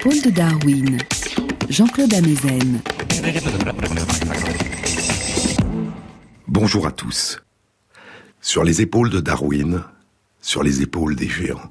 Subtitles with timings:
[0.00, 0.98] Épaules de Darwin,
[1.68, 2.80] Jean-Claude Amezen.
[6.48, 7.42] Bonjour à tous.
[8.40, 9.84] Sur les épaules de Darwin,
[10.40, 11.70] sur les épaules des géants.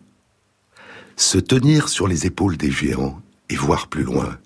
[1.15, 4.37] Se tenir sur les épaules des géants et voir plus loin,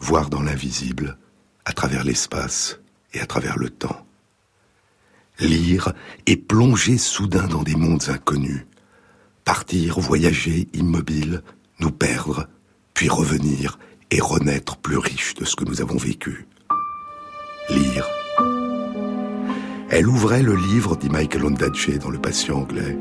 [0.00, 1.16] voir dans l'invisible,
[1.64, 2.80] à travers l'espace
[3.12, 4.04] et à travers le temps.
[5.38, 5.92] Lire
[6.26, 8.66] et plonger soudain dans des mondes inconnus.
[9.44, 11.44] Partir, voyager, immobile,
[11.78, 12.48] nous perdre,
[12.94, 13.78] puis revenir
[14.10, 16.46] et renaître plus riche de ce que nous avons vécu.
[17.68, 18.06] Lire.
[19.90, 22.96] Elle ouvrait le livre, dit Michael Ondaatje dans Le Patient anglais.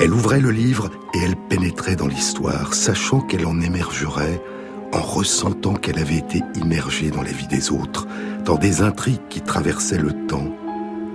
[0.00, 4.42] Elle ouvrait le livre et elle pénétrait dans l'histoire, sachant qu'elle en émergerait,
[4.92, 8.06] en ressentant qu'elle avait été immergée dans la vie des autres,
[8.44, 10.54] dans des intrigues qui traversaient le temps,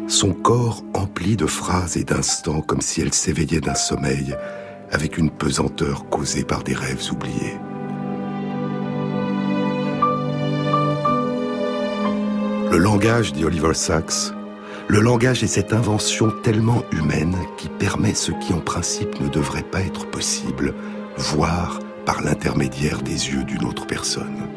[0.08, 4.36] son corps empli de phrases et d'instants comme si elle s'éveillait d'un sommeil
[4.92, 7.58] avec une pesanteur causée par des rêves oubliés.
[12.72, 14.34] Le langage, dit Oliver Sacks,
[14.90, 19.64] le langage est cette invention tellement humaine qui permet ce qui en principe ne devrait
[19.64, 20.74] pas être possible,
[21.16, 24.50] voir par l'intermédiaire des yeux d'une autre personne.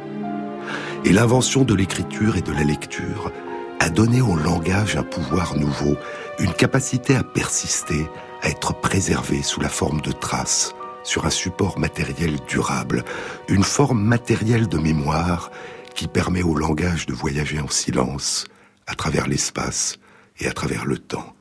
[1.05, 3.31] Et l'invention de l'écriture et de la lecture
[3.79, 5.97] a donné au langage un pouvoir nouveau,
[6.41, 8.09] une capacité à persister,
[8.43, 13.05] à être préservé sous la forme de traces, sur un support matériel durable,
[13.49, 15.51] une forme matérielle de mémoire
[15.95, 18.47] qui permet au langage de voyager en silence,
[18.87, 19.99] à travers l'espace
[20.39, 21.35] et à travers le temps.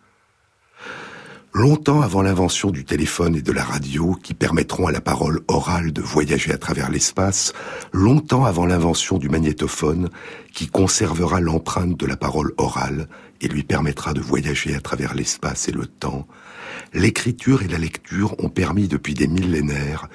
[1.52, 5.92] Longtemps avant l'invention du téléphone et de la radio qui permettront à la parole orale
[5.92, 7.54] de voyager à travers l'espace,
[7.92, 10.10] longtemps avant l'invention du magnétophone
[10.54, 13.10] qui conservera l'empreinte de la parole orale
[13.42, 16.28] et lui permettra de voyager à travers l'espace et le temps,
[16.94, 20.08] l'écriture et la lecture ont permis depuis des millénaires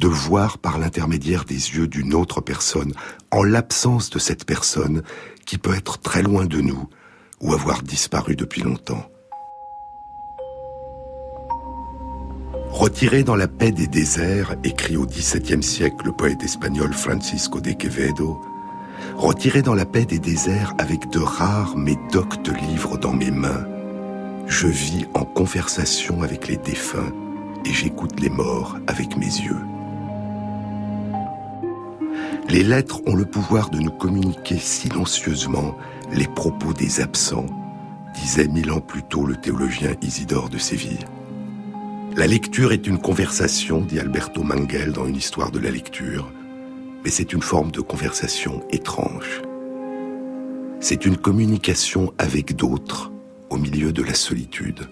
[0.00, 2.94] de voir par l'intermédiaire des yeux d'une autre personne,
[3.30, 5.02] en l'absence de cette personne
[5.44, 6.88] qui peut être très loin de nous
[7.40, 9.06] ou avoir disparu depuis longtemps.
[12.70, 17.72] Retiré dans la paix des déserts, écrit au XVIIe siècle le poète espagnol Francisco de
[17.72, 18.40] Quevedo,
[19.16, 23.66] retiré dans la paix des déserts avec de rares mais doctes livres dans mes mains,
[24.46, 27.12] je vis en conversation avec les défunts
[27.66, 29.60] et j'écoute les morts avec mes yeux.
[32.50, 35.78] Les lettres ont le pouvoir de nous communiquer silencieusement
[36.12, 37.46] les propos des absents,
[38.20, 41.04] disait mille ans plus tôt le théologien Isidore de Séville.
[42.16, 46.28] La lecture est une conversation, dit Alberto Mangel dans une histoire de la lecture,
[47.04, 49.42] mais c'est une forme de conversation étrange.
[50.80, 53.12] C'est une communication avec d'autres
[53.48, 54.88] au milieu de la solitude,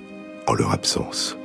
[0.47, 1.38] en leur absence.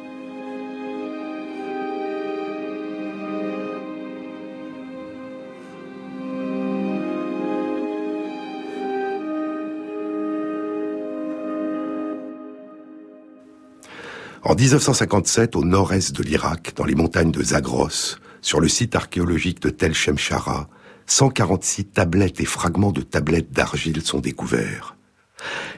[14.46, 19.62] En 1957, au nord-est de l'Irak, dans les montagnes de Zagros, sur le site archéologique
[19.62, 20.68] de Tel Shemshara,
[21.08, 24.98] 146 tablettes et fragments de tablettes d'argile sont découverts.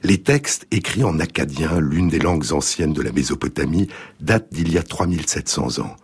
[0.01, 3.87] Les textes écrits en acadien, l'une des langues anciennes de la Mésopotamie,
[4.19, 5.95] datent d'il y a 3700 ans.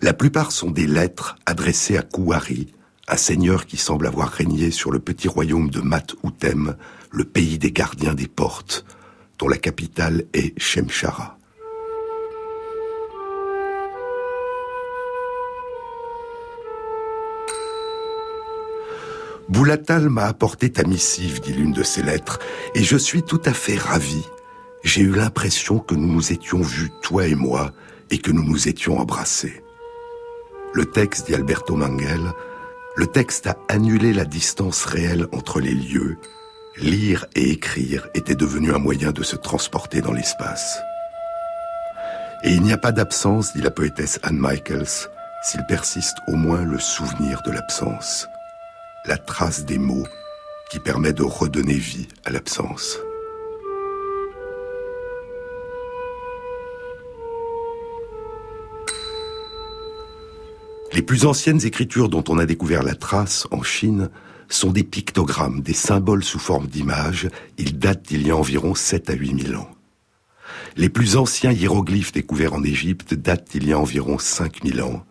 [0.00, 2.68] La plupart sont des lettres adressées à Kouari,
[3.06, 6.74] un seigneur qui semble avoir régné sur le petit royaume de Mat Outem,
[7.10, 8.86] le pays des gardiens des portes,
[9.38, 11.35] dont la capitale est Shemshara.
[19.48, 22.40] Boulatal m'a apporté ta missive, dit l'une de ses lettres,
[22.74, 24.24] et je suis tout à fait ravi.
[24.82, 27.70] J'ai eu l'impression que nous nous étions vus, toi et moi,
[28.10, 29.62] et que nous nous étions embrassés.
[30.72, 32.32] Le texte, dit Alberto Mangel,
[32.96, 36.16] le texte a annulé la distance réelle entre les lieux.
[36.76, 40.80] Lire et écrire était devenu un moyen de se transporter dans l'espace.
[42.42, 45.08] Et il n'y a pas d'absence, dit la poétesse Anne Michaels,
[45.42, 48.28] s'il persiste au moins le souvenir de l'absence
[49.06, 50.06] la trace des mots
[50.70, 52.98] qui permet de redonner vie à l'absence.
[60.92, 64.08] Les plus anciennes écritures dont on a découvert la trace en Chine
[64.48, 67.28] sont des pictogrammes, des symboles sous forme d'images.
[67.58, 69.70] Ils datent d'il y a environ 7 à 8 000 ans.
[70.76, 75.05] Les plus anciens hiéroglyphes découverts en Égypte datent d'il y a environ 5 000 ans.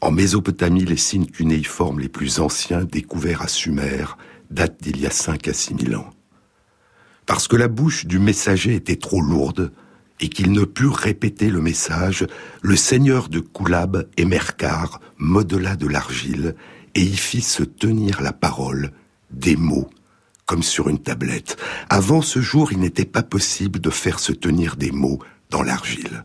[0.00, 4.04] En Mésopotamie, les signes cunéiformes les plus anciens découverts à Sumer
[4.50, 6.10] datent d'il y a 5 à 6 000 ans.
[7.26, 9.72] Parce que la bouche du messager était trop lourde,
[10.20, 12.26] et qu'ils ne purent répéter le message,
[12.62, 16.56] le seigneur de Koulab et Merkar modela de l'argile
[16.94, 18.92] et y fit se tenir la parole,
[19.30, 19.88] des mots,
[20.46, 21.56] comme sur une tablette.
[21.88, 26.24] Avant ce jour, il n'était pas possible de faire se tenir des mots dans l'argile.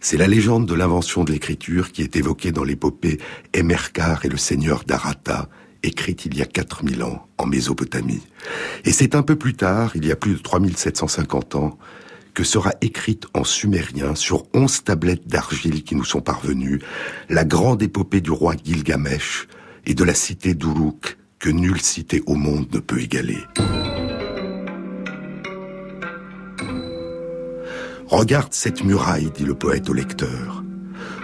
[0.00, 3.18] C'est la légende de l'invention de l'écriture qui est évoquée dans l'épopée
[3.52, 5.48] Emerkar et le seigneur d'Arata,
[5.82, 8.22] écrite il y a 4000 ans en Mésopotamie.
[8.84, 11.78] Et c'est un peu plus tard, il y a plus de 3750 ans,
[12.32, 16.80] que sera écrite en sumérien sur onze tablettes d'argile qui nous sont parvenues
[17.28, 19.48] la grande épopée du roi Gilgamesh
[19.86, 23.38] et de la cité d'Uruk que nulle cité au monde ne peut égaler.
[28.08, 30.64] Regarde cette muraille, dit le poète au lecteur.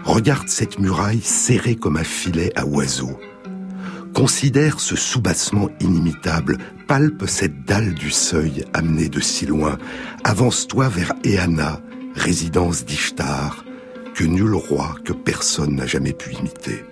[0.04, 3.18] Regarde cette muraille serrée comme un filet à oiseaux.
[4.12, 9.78] Considère ce soubassement inimitable, palpe cette dalle du seuil amenée de si loin,
[10.24, 11.80] avance-toi vers Eana,
[12.14, 13.64] résidence d'Ishtar,
[14.14, 16.84] que nul roi, que personne n'a jamais pu imiter.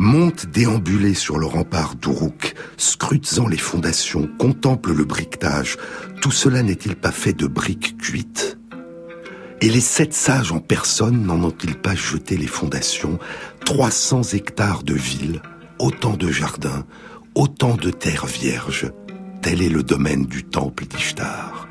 [0.00, 5.78] Monte déambulé sur le rempart d'Uruk, scrutant les fondations, contemple le briquetage.
[6.20, 8.58] Tout cela n'est-il pas fait de briques cuites?
[9.64, 13.18] Et les sept sages en personne n'en ont-ils pas jeté les fondations?
[13.64, 15.40] 300 hectares de villes,
[15.78, 16.84] autant de jardins,
[17.34, 18.92] autant de terres vierges.
[19.40, 21.66] Tel est le domaine du temple d'Ishtar.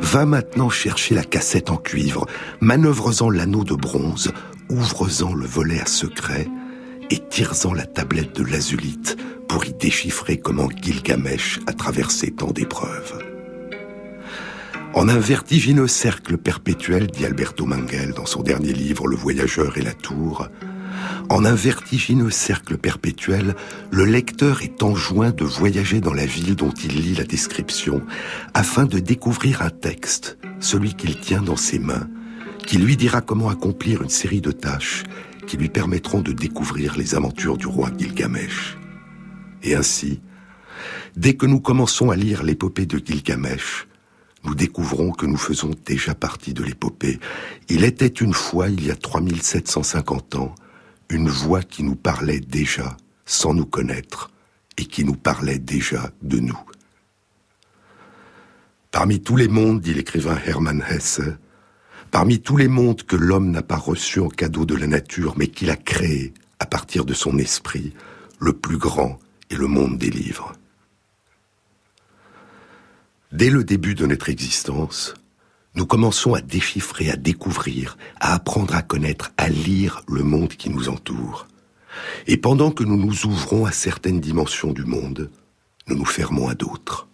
[0.00, 2.26] Va maintenant chercher la cassette en cuivre,
[2.60, 4.30] manœuvre-en l'anneau de bronze,
[4.68, 6.46] ouvre-en le volet à secret
[7.10, 9.16] et tire-en la tablette de l'azulite
[9.48, 13.29] pour y déchiffrer comment Gilgamesh a traversé tant d'épreuves.
[14.92, 19.82] En un vertigineux cercle perpétuel, dit Alberto Mangel dans son dernier livre Le voyageur et
[19.82, 20.48] la tour,
[21.28, 23.54] en un vertigineux cercle perpétuel,
[23.92, 28.02] le lecteur est enjoint de voyager dans la ville dont il lit la description,
[28.52, 32.08] afin de découvrir un texte, celui qu'il tient dans ses mains,
[32.66, 35.04] qui lui dira comment accomplir une série de tâches
[35.46, 38.76] qui lui permettront de découvrir les aventures du roi Gilgamesh.
[39.62, 40.20] Et ainsi,
[41.16, 43.86] dès que nous commençons à lire l'épopée de Gilgamesh,
[44.44, 47.20] nous découvrons que nous faisons déjà partie de l'épopée.
[47.68, 50.54] Il était une fois, il y a 3750 ans,
[51.08, 52.96] une voix qui nous parlait déjà,
[53.26, 54.30] sans nous connaître,
[54.78, 56.58] et qui nous parlait déjà de nous.
[58.90, 61.20] Parmi tous les mondes, dit l'écrivain Hermann Hesse,
[62.10, 65.46] parmi tous les mondes que l'homme n'a pas reçus en cadeau de la nature, mais
[65.48, 67.94] qu'il a créés à partir de son esprit,
[68.40, 69.18] le plus grand
[69.50, 70.52] est le monde des livres.
[73.32, 75.14] Dès le début de notre existence,
[75.76, 80.68] nous commençons à déchiffrer, à découvrir, à apprendre à connaître, à lire le monde qui
[80.68, 81.46] nous entoure.
[82.26, 85.30] Et pendant que nous nous ouvrons à certaines dimensions du monde,
[85.86, 87.06] nous nous fermons à d'autres.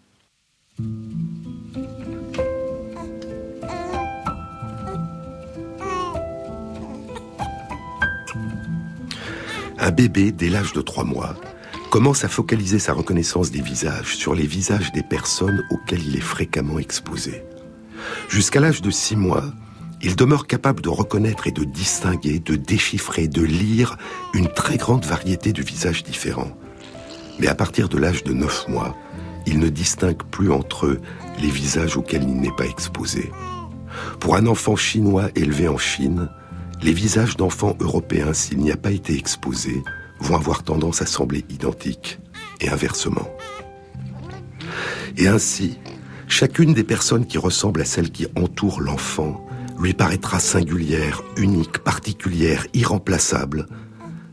[9.79, 11.37] Un bébé, dès l'âge de trois mois,
[11.91, 16.21] commence à focaliser sa reconnaissance des visages sur les visages des personnes auxquelles il est
[16.21, 17.45] fréquemment exposé.
[18.29, 19.45] Jusqu'à l'âge de six mois,
[20.03, 23.97] il demeure capable de reconnaître et de distinguer, de déchiffrer, de lire
[24.35, 26.57] une très grande variété de visages différents.
[27.39, 28.95] Mais à partir de l'âge de neuf mois,
[29.47, 31.01] il ne distingue plus entre eux
[31.41, 33.31] les visages auxquels il n'est pas exposé.
[34.21, 36.29] Pour un enfant chinois élevé en Chine,
[36.83, 39.83] les visages d'enfants européens, s'il n'y a pas été exposé,
[40.21, 42.19] vont avoir tendance à sembler identiques,
[42.61, 43.29] et inversement.
[45.17, 45.79] Et ainsi,
[46.29, 49.47] chacune des personnes qui ressemblent à celle qui entoure l'enfant
[49.79, 53.67] lui paraîtra singulière, unique, particulière, irremplaçable,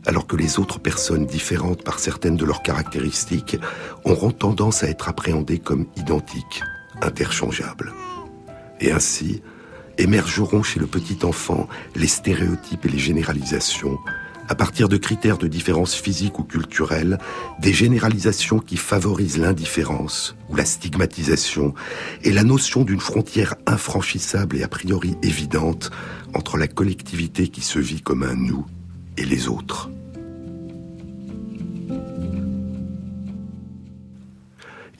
[0.06, 3.56] alors que les autres personnes différentes par certaines de leurs caractéristiques
[4.04, 6.62] auront tendance à être appréhendées comme identiques,
[7.02, 7.92] interchangeables.
[8.80, 9.42] Et ainsi,
[9.98, 13.98] émergeront chez le petit enfant les stéréotypes et les généralisations
[14.48, 17.18] à partir de critères de différence physique ou culturelle,
[17.60, 21.74] des généralisations qui favorisent l'indifférence ou la stigmatisation
[22.22, 25.90] et la notion d'une frontière infranchissable et a priori évidente
[26.34, 28.66] entre la collectivité qui se vit comme un nous
[29.16, 29.90] et les autres.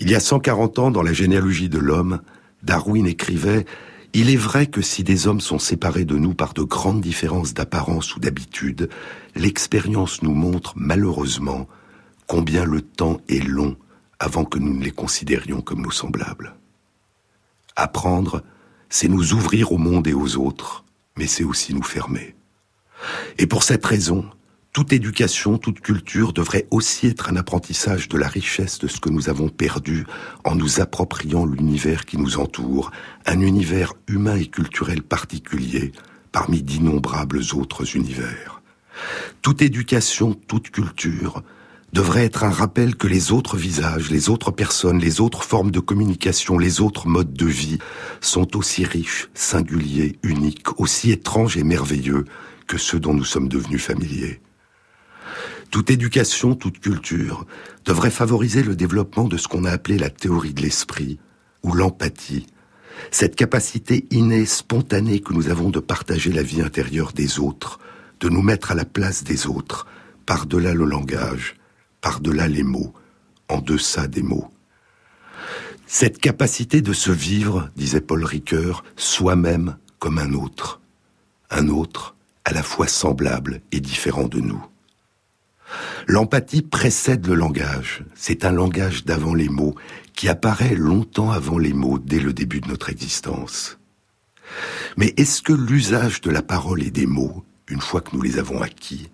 [0.00, 2.20] Il y a 140 ans, dans la généalogie de l'homme,
[2.62, 3.64] Darwin écrivait
[4.14, 7.52] il est vrai que si des hommes sont séparés de nous par de grandes différences
[7.52, 8.88] d'apparence ou d'habitude,
[9.34, 11.66] l'expérience nous montre malheureusement
[12.28, 13.76] combien le temps est long
[14.20, 16.54] avant que nous ne les considérions comme nos semblables.
[17.74, 18.44] Apprendre,
[18.88, 20.84] c'est nous ouvrir au monde et aux autres,
[21.16, 22.36] mais c'est aussi nous fermer.
[23.38, 24.24] Et pour cette raison,
[24.74, 29.08] Toute éducation, toute culture devrait aussi être un apprentissage de la richesse de ce que
[29.08, 30.04] nous avons perdu
[30.42, 32.90] en nous appropriant l'univers qui nous entoure,
[33.24, 35.92] un univers humain et culturel particulier
[36.32, 38.62] parmi d'innombrables autres univers.
[39.42, 41.44] Toute éducation, toute culture
[41.92, 45.78] devrait être un rappel que les autres visages, les autres personnes, les autres formes de
[45.78, 47.78] communication, les autres modes de vie
[48.20, 52.24] sont aussi riches, singuliers, uniques, aussi étranges et merveilleux
[52.66, 54.40] que ceux dont nous sommes devenus familiers.
[55.74, 57.46] Toute éducation, toute culture
[57.84, 61.18] devrait favoriser le développement de ce qu'on a appelé la théorie de l'esprit
[61.64, 62.46] ou l'empathie,
[63.10, 67.80] cette capacité innée, spontanée que nous avons de partager la vie intérieure des autres,
[68.20, 69.88] de nous mettre à la place des autres,
[70.26, 71.56] par-delà le langage,
[72.00, 72.94] par-delà les mots,
[73.48, 74.52] en deçà des mots.
[75.88, 80.80] Cette capacité de se vivre, disait Paul Ricoeur, soi-même comme un autre,
[81.50, 82.14] un autre
[82.44, 84.64] à la fois semblable et différent de nous.
[86.06, 88.04] L'empathie précède le langage.
[88.14, 89.74] C'est un langage d'avant les mots
[90.14, 93.78] qui apparaît longtemps avant les mots dès le début de notre existence.
[94.96, 98.38] Mais est-ce que l'usage de la parole et des mots, une fois que nous les
[98.38, 99.10] avons acquis,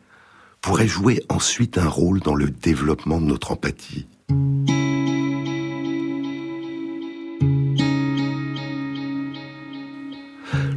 [0.60, 4.06] pourrait jouer ensuite un rôle dans le développement de notre empathie?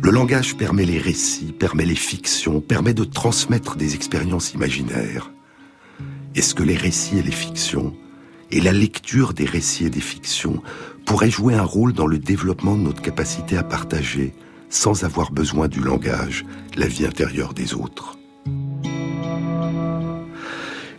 [0.01, 5.32] Le langage permet les récits, permet les fictions, permet de transmettre des expériences imaginaires.
[6.35, 7.95] Est-ce que les récits et les fictions,
[8.49, 10.63] et la lecture des récits et des fictions,
[11.05, 14.33] pourraient jouer un rôle dans le développement de notre capacité à partager,
[14.67, 16.43] sans avoir besoin du langage,
[16.75, 18.17] la vie intérieure des autres?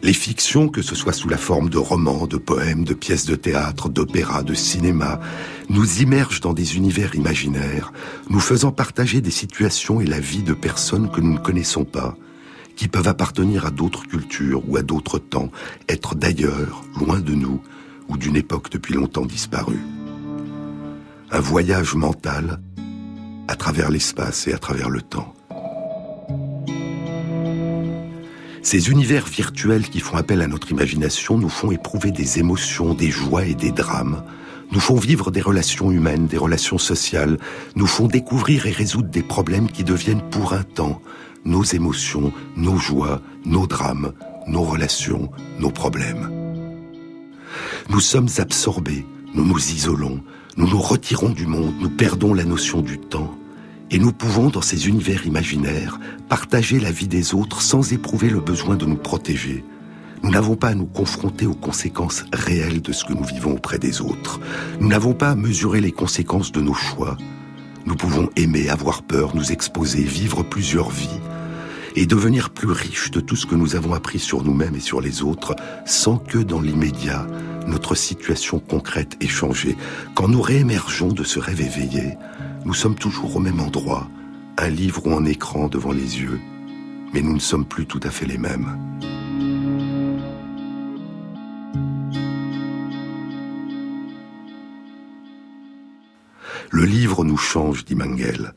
[0.02, 3.34] Les fictions, que ce soit sous la forme de romans, de poèmes, de pièces de
[3.34, 5.18] théâtre, d'opéra, de cinéma,
[5.68, 7.92] nous immergent dans des univers imaginaires,
[8.28, 12.16] nous faisant partager des situations et la vie de personnes que nous ne connaissons pas,
[12.76, 15.50] qui peuvent appartenir à d'autres cultures ou à d'autres temps,
[15.88, 17.60] être d'ailleurs, loin de nous,
[18.08, 19.82] ou d'une époque depuis longtemps disparue.
[21.30, 22.60] Un voyage mental
[23.48, 25.34] à travers l'espace et à travers le temps.
[28.62, 33.10] Ces univers virtuels qui font appel à notre imagination nous font éprouver des émotions, des
[33.10, 34.24] joies et des drames,
[34.72, 37.38] nous font vivre des relations humaines, des relations sociales,
[37.76, 41.02] nous font découvrir et résoudre des problèmes qui deviennent pour un temps
[41.44, 44.12] nos émotions, nos joies, nos drames,
[44.46, 46.30] nos relations, nos problèmes.
[47.90, 50.20] Nous sommes absorbés, nous nous isolons,
[50.56, 53.34] nous nous retirons du monde, nous perdons la notion du temps,
[53.90, 58.40] et nous pouvons, dans ces univers imaginaires, partager la vie des autres sans éprouver le
[58.40, 59.64] besoin de nous protéger.
[60.22, 63.78] Nous n'avons pas à nous confronter aux conséquences réelles de ce que nous vivons auprès
[63.78, 64.40] des autres.
[64.80, 67.18] Nous n'avons pas à mesurer les conséquences de nos choix.
[67.86, 71.20] Nous pouvons aimer, avoir peur, nous exposer, vivre plusieurs vies
[71.96, 75.00] et devenir plus riches de tout ce que nous avons appris sur nous-mêmes et sur
[75.00, 75.54] les autres
[75.86, 77.26] sans que dans l'immédiat,
[77.66, 79.76] notre situation concrète ait changé.
[80.14, 82.16] Quand nous réémergeons de ce rêve éveillé,
[82.64, 84.08] nous sommes toujours au même endroit,
[84.58, 86.40] un livre ou un écran devant les yeux,
[87.12, 88.78] mais nous ne sommes plus tout à fait les mêmes.
[96.74, 98.52] Le livre nous change, dit Mangel,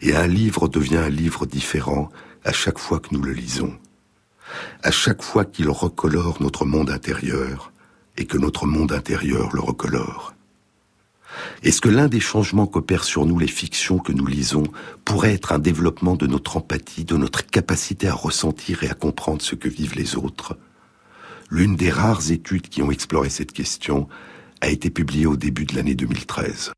[0.00, 2.10] et un livre devient un livre différent
[2.44, 3.78] à chaque fois que nous le lisons,
[4.82, 7.72] à chaque fois qu'il recolore notre monde intérieur
[8.16, 10.34] et que notre monde intérieur le recolore.
[11.62, 14.64] Est-ce que l'un des changements qu'opèrent sur nous les fictions que nous lisons
[15.04, 19.40] pourrait être un développement de notre empathie, de notre capacité à ressentir et à comprendre
[19.40, 20.58] ce que vivent les autres?
[21.48, 24.08] L'une des rares études qui ont exploré cette question
[24.60, 26.72] a été publiée au début de l'année 2013.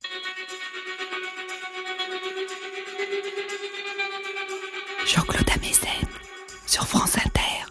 [5.08, 6.06] Jean-Claude Amezen
[6.66, 7.67] sur France Inter.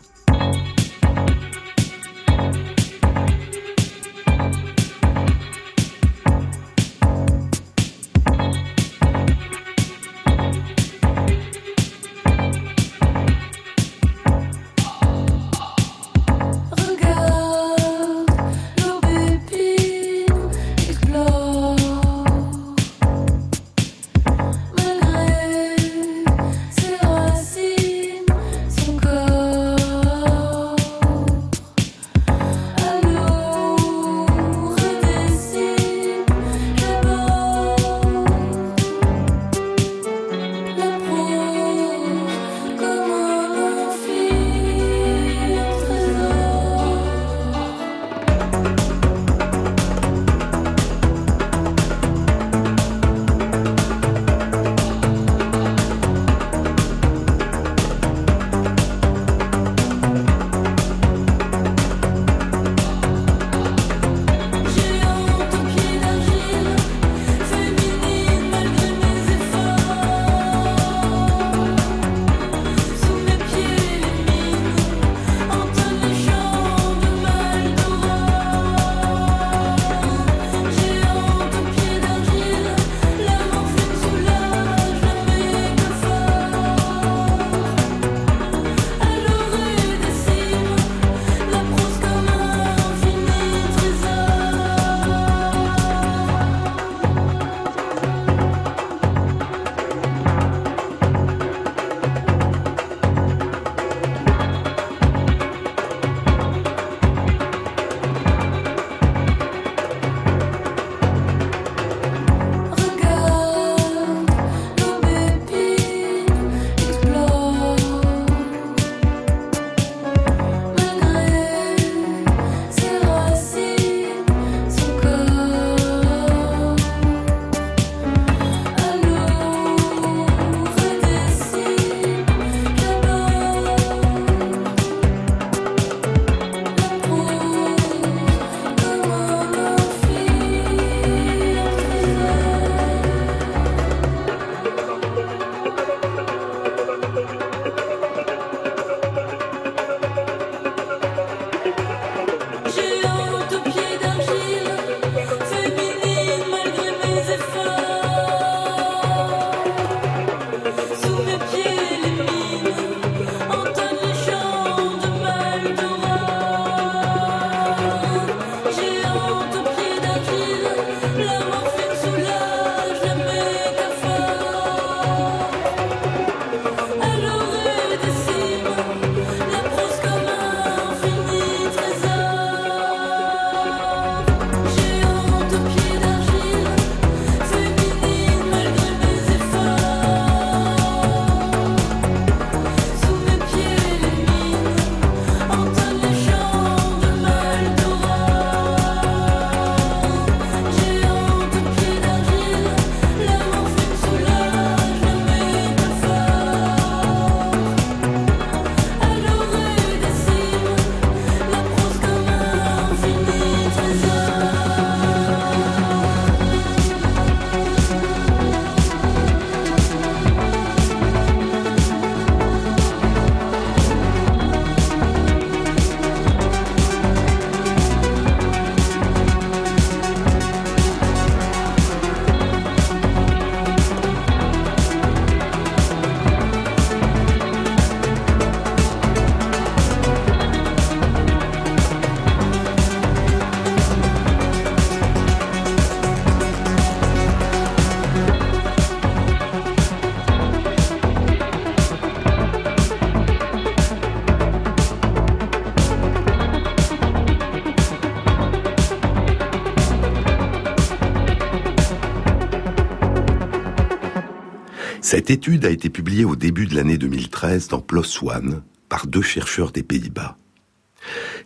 [265.10, 269.22] Cette étude a été publiée au début de l'année 2013 dans PLOS ONE par deux
[269.22, 270.36] chercheurs des Pays-Bas.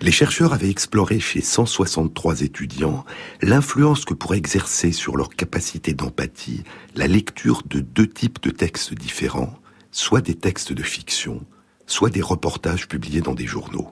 [0.02, 3.06] Les chercheurs avaient exploré chez 163 étudiants
[3.44, 6.64] l'influence que pourrait exercer sur leur capacité d'empathie
[6.96, 9.54] la lecture de deux types de textes différents,
[9.92, 11.46] soit des textes de fiction,
[11.86, 13.92] soit des reportages publiés dans des journaux.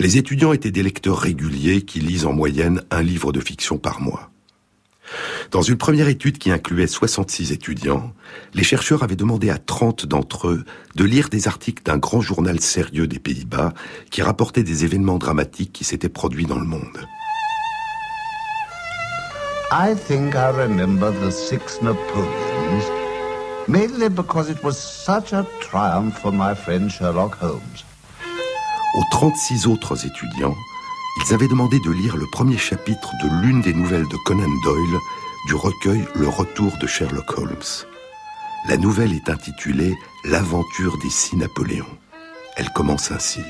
[0.00, 4.00] Les étudiants étaient des lecteurs réguliers qui lisent en moyenne un livre de fiction par
[4.00, 4.32] mois.
[5.50, 8.12] Dans une première étude qui incluait 66 étudiants,
[8.54, 12.60] les chercheurs avaient demandé à 30 d'entre eux de lire des articles d'un grand journal
[12.60, 13.72] sérieux des Pays-Bas
[14.10, 17.06] qui rapportait des événements dramatiques qui s'étaient produits dans le monde.
[19.72, 22.84] I think I remember the six Napoleons,
[23.68, 27.84] mainly because it was such a triumph for my friend Sherlock Holmes.
[28.96, 30.56] Aux 36 autres étudiants,
[31.16, 34.98] ils avaient demandé de lire le premier chapitre de l'une des nouvelles de Conan Doyle
[35.46, 37.86] du recueil Le Retour de Sherlock Holmes.
[38.68, 41.98] La nouvelle est intitulée L'aventure des six Napoléons.
[42.56, 43.40] Elle commence ainsi.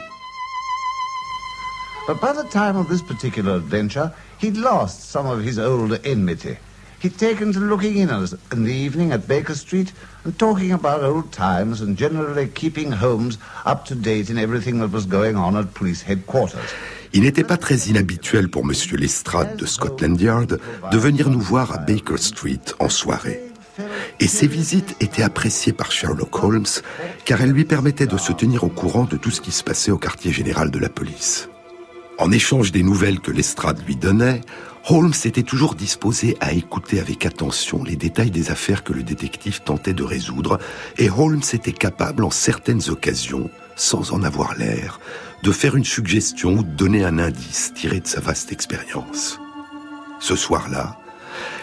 [2.07, 6.57] But by the time of this particular adventure, he'd lost some of his old enmity.
[7.01, 8.11] He'd taken to looking in
[8.53, 9.93] in the evening at Baker Street
[10.25, 14.93] and talking about old times and generally keeping Holmes up to date in everything that
[14.93, 16.75] was going on at police headquarters.
[17.13, 18.73] Il n'était pas très inhabituel pour M.
[18.99, 20.61] Lestrade de Scotland Yard
[20.93, 23.41] de venir nous voir à Baker Street en soirée.
[24.21, 26.67] Et ces visites étaient appréciées par Sherlock Holmes
[27.25, 29.91] car elles lui permettaient de se tenir au courant de tout ce qui se passait
[29.91, 31.49] au quartier général de la police.
[32.19, 34.43] En échange des nouvelles que Lestrade lui donnait,
[34.89, 39.61] Holmes était toujours disposé à écouter avec attention les détails des affaires que le détective
[39.61, 40.59] tentait de résoudre,
[40.99, 44.99] et Holmes était capable en certaines occasions, sans en avoir l'air,
[45.43, 49.39] de faire une suggestion ou de donner un indice tiré de sa vaste expérience.
[50.19, 50.99] Ce soir-là,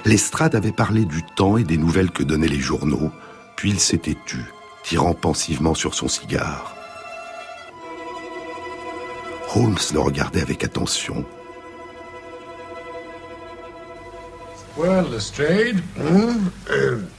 [0.06, 3.12] Lestrade avait parlé du temps et des nouvelles que donnaient les journaux,
[3.56, 4.40] puis il s'était tu,
[4.84, 6.76] tirant pensivement sur son cigare.
[9.56, 11.26] Holmes le regardait avec attention.
[14.78, 15.82] Well, Lestrade,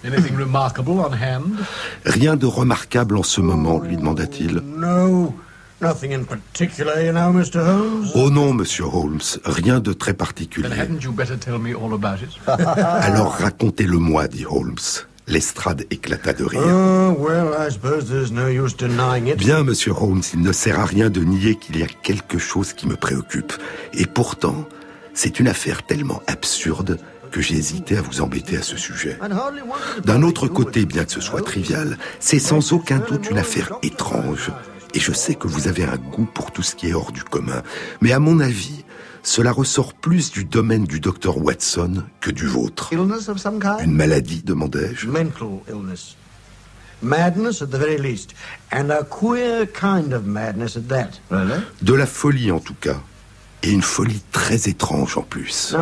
[0.04, 1.58] anything remarkable on hand?
[2.04, 4.60] Rien de remarquable en ce moment, lui demanda-t-il.
[4.64, 5.34] No,
[5.80, 7.58] nothing in particular, you know, Mr.
[7.66, 8.10] Holmes?
[8.14, 10.68] Oh non, monsieur Holmes, rien de très Then particulier.
[10.72, 12.30] hadn't you better tell me all about it?
[12.46, 15.04] Alors racontez-le-moi, dit Holmes.
[15.26, 16.62] Lestrade éclata de rire.
[16.64, 19.36] Oh, well, I suppose there's no use denying it.
[19.36, 22.72] Bien, monsieur Holmes, il ne sert à rien de nier qu'il y a quelque chose
[22.72, 23.52] qui me préoccupe.
[23.92, 24.66] Et pourtant,
[25.12, 26.98] c'est une affaire tellement absurde
[27.30, 29.18] que j'ai hésité à vous embêter à ce sujet.
[30.04, 34.50] D'un autre côté, bien que ce soit trivial, c'est sans aucun doute une affaire étrange.
[34.94, 37.22] Et je sais que vous avez un goût pour tout ce qui est hors du
[37.22, 37.62] commun.
[38.00, 38.84] Mais à mon avis,
[39.22, 42.92] cela ressort plus du domaine du docteur Watson que du vôtre.
[42.92, 43.80] Illness of some kind?
[43.84, 45.06] Une maladie, demandai-je.
[45.06, 46.16] Mental illness.
[47.02, 48.34] Madness at the very least.
[48.72, 51.20] And a queer kind of madness at that.
[51.30, 51.60] Really?
[51.82, 53.00] De la folie en tout cas.
[53.62, 55.76] Et une folie très étrange en plus.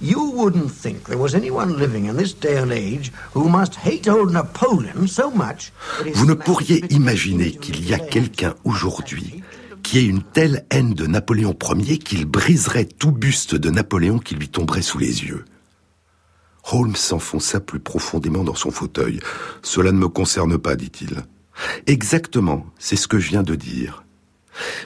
[0.00, 4.06] You wouldn't think there was anyone living in this day and age who must hate
[4.08, 5.72] old Napoleon so much.
[6.14, 9.42] Vous ne pourriez imaginer qu'il y a quelqu'un aujourd'hui
[9.82, 14.34] qui ait une telle haine de Napoléon Ier qu'il briserait tout buste de Napoléon qui
[14.34, 15.44] lui tomberait sous les yeux.
[16.72, 19.20] Holmes s'enfonça plus profondément dans son fauteuil.
[19.62, 21.22] Cela ne me concerne pas, dit-il.
[21.86, 24.04] Exactement, c'est ce que je viens de dire.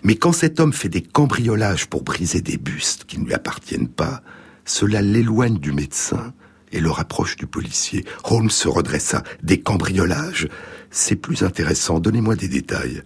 [0.05, 3.89] Mais quand cet homme fait des cambriolages pour briser des bustes qui ne lui appartiennent
[3.89, 4.23] pas,
[4.71, 6.33] cela l'éloigne du médecin
[6.73, 8.05] et le rapproche du policier.
[8.25, 9.25] Holmes se redressa.
[9.43, 10.49] Des cambriolages
[10.91, 13.03] C'est plus intéressant, donnez-moi des détails.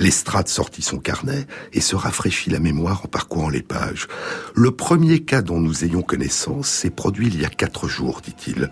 [0.00, 4.08] Lestrade sortit son carnet et se rafraîchit la mémoire en parcourant les pages.
[4.54, 8.70] Le premier cas dont nous ayons connaissance s'est produit il y a quatre jours, dit-il.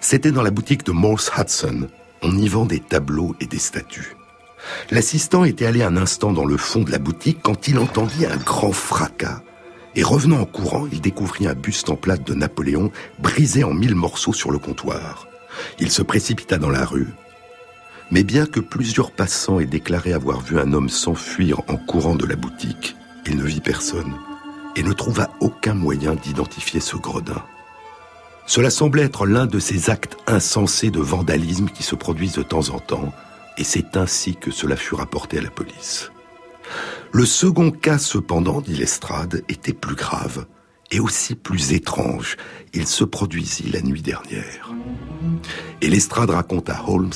[0.00, 1.88] C'était dans la boutique de Morse Hudson.
[2.22, 4.16] On y vend des tableaux et des statues.
[4.92, 8.36] L'assistant était allé un instant dans le fond de la boutique quand il entendit un
[8.36, 9.42] grand fracas.
[9.94, 13.94] Et revenant en courant, il découvrit un buste en plate de Napoléon brisé en mille
[13.94, 15.28] morceaux sur le comptoir.
[15.78, 17.08] Il se précipita dans la rue.
[18.10, 22.26] Mais bien que plusieurs passants aient déclaré avoir vu un homme s'enfuir en courant de
[22.26, 24.14] la boutique, il ne vit personne
[24.76, 27.42] et ne trouva aucun moyen d'identifier ce gredin.
[28.46, 32.70] Cela semblait être l'un de ces actes insensés de vandalisme qui se produisent de temps
[32.70, 33.12] en temps,
[33.58, 36.10] et c'est ainsi que cela fut rapporté à la police.
[37.14, 40.46] Le second cas, cependant, dit Lestrade, était plus grave
[40.90, 42.38] et aussi plus étrange.
[42.72, 44.72] Il se produisit la nuit dernière.
[45.82, 47.12] Et Lestrade raconte à Holmes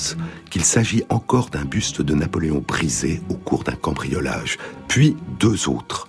[0.51, 6.09] qu'il s'agit encore d'un buste de Napoléon brisé au cours d'un cambriolage, puis deux autres.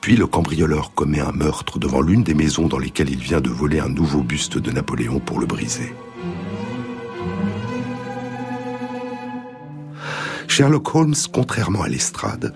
[0.00, 3.50] Puis le cambrioleur commet un meurtre devant l'une des maisons dans lesquelles il vient de
[3.50, 5.94] voler un nouveau buste de Napoléon pour le briser.
[10.48, 12.52] Sherlock Holmes, contrairement à l'estrade,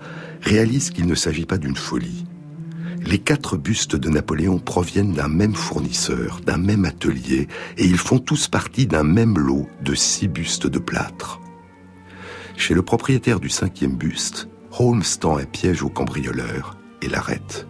[0.47, 2.25] réalise qu'il ne s'agit pas d'une folie.
[3.05, 8.19] Les quatre bustes de Napoléon proviennent d'un même fournisseur, d'un même atelier, et ils font
[8.19, 11.41] tous partie d'un même lot de six bustes de plâtre.
[12.55, 14.47] Chez le propriétaire du cinquième buste,
[14.79, 17.67] Holmes tend un piège au cambrioleur et l'arrête.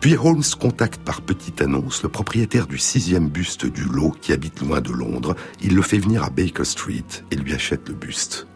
[0.00, 4.60] Puis Holmes contacte par petite annonce le propriétaire du sixième buste du lot qui habite
[4.60, 5.36] loin de Londres.
[5.62, 8.46] Il le fait venir à Baker Street et lui achète le buste.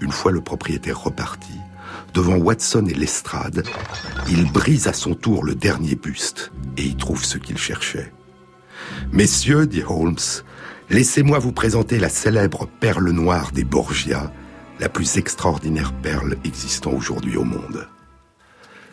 [0.00, 1.54] Une fois le propriétaire reparti,
[2.16, 3.62] devant Watson et Lestrade,
[4.30, 8.10] il brise à son tour le dernier buste et y trouve ce qu'il cherchait.
[9.12, 10.16] Messieurs, dit Holmes,
[10.88, 14.32] laissez-moi vous présenter la célèbre perle noire des Borgia,
[14.80, 17.86] la plus extraordinaire perle existant aujourd'hui au monde.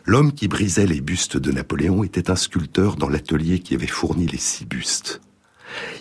[0.05, 4.27] L'homme qui brisait les bustes de Napoléon était un sculpteur dans l'atelier qui avait fourni
[4.27, 5.21] les six bustes.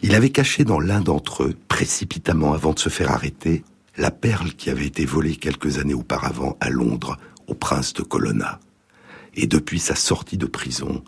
[0.03, 3.63] Il avait caché dans l'un d'entre eux, précipitamment avant de se faire arrêter,
[3.97, 8.61] la perle qui avait été volée quelques années auparavant à Londres au prince de Colonna.
[9.35, 11.03] Et depuis sa sortie de prison,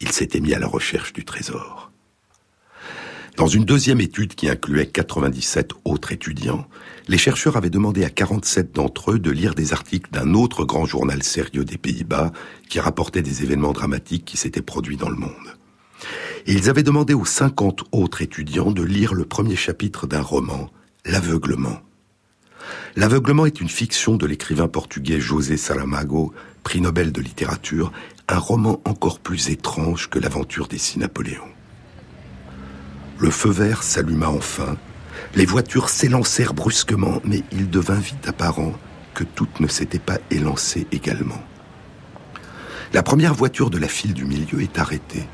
[0.00, 1.90] il s'était mis à la recherche du trésor.
[3.36, 6.66] Dans une deuxième étude qui incluait 97 autres étudiants,
[7.08, 10.84] les chercheurs avaient demandé à 47 d'entre eux de lire des articles d'un autre grand
[10.84, 12.32] journal sérieux des Pays-Bas
[12.68, 15.56] qui rapportait des événements dramatiques qui s'étaient produits dans le monde.
[16.46, 20.70] Ils avaient demandé aux 50 autres étudiants de lire le premier chapitre d'un roman,
[21.06, 21.80] L'aveuglement,
[22.96, 27.92] L'aveuglement est une fiction de l'écrivain portugais José Saramago, prix Nobel de littérature,
[28.28, 31.42] un roman encore plus étrange que l'aventure des six Napoléons.
[33.18, 34.76] Le feu vert s'alluma enfin,
[35.34, 38.72] les voitures s'élancèrent brusquement, mais il devint vite apparent
[39.14, 41.42] que toutes ne s'étaient pas élancées également.
[42.92, 45.28] La première voiture de la file du milieu est arrêtée.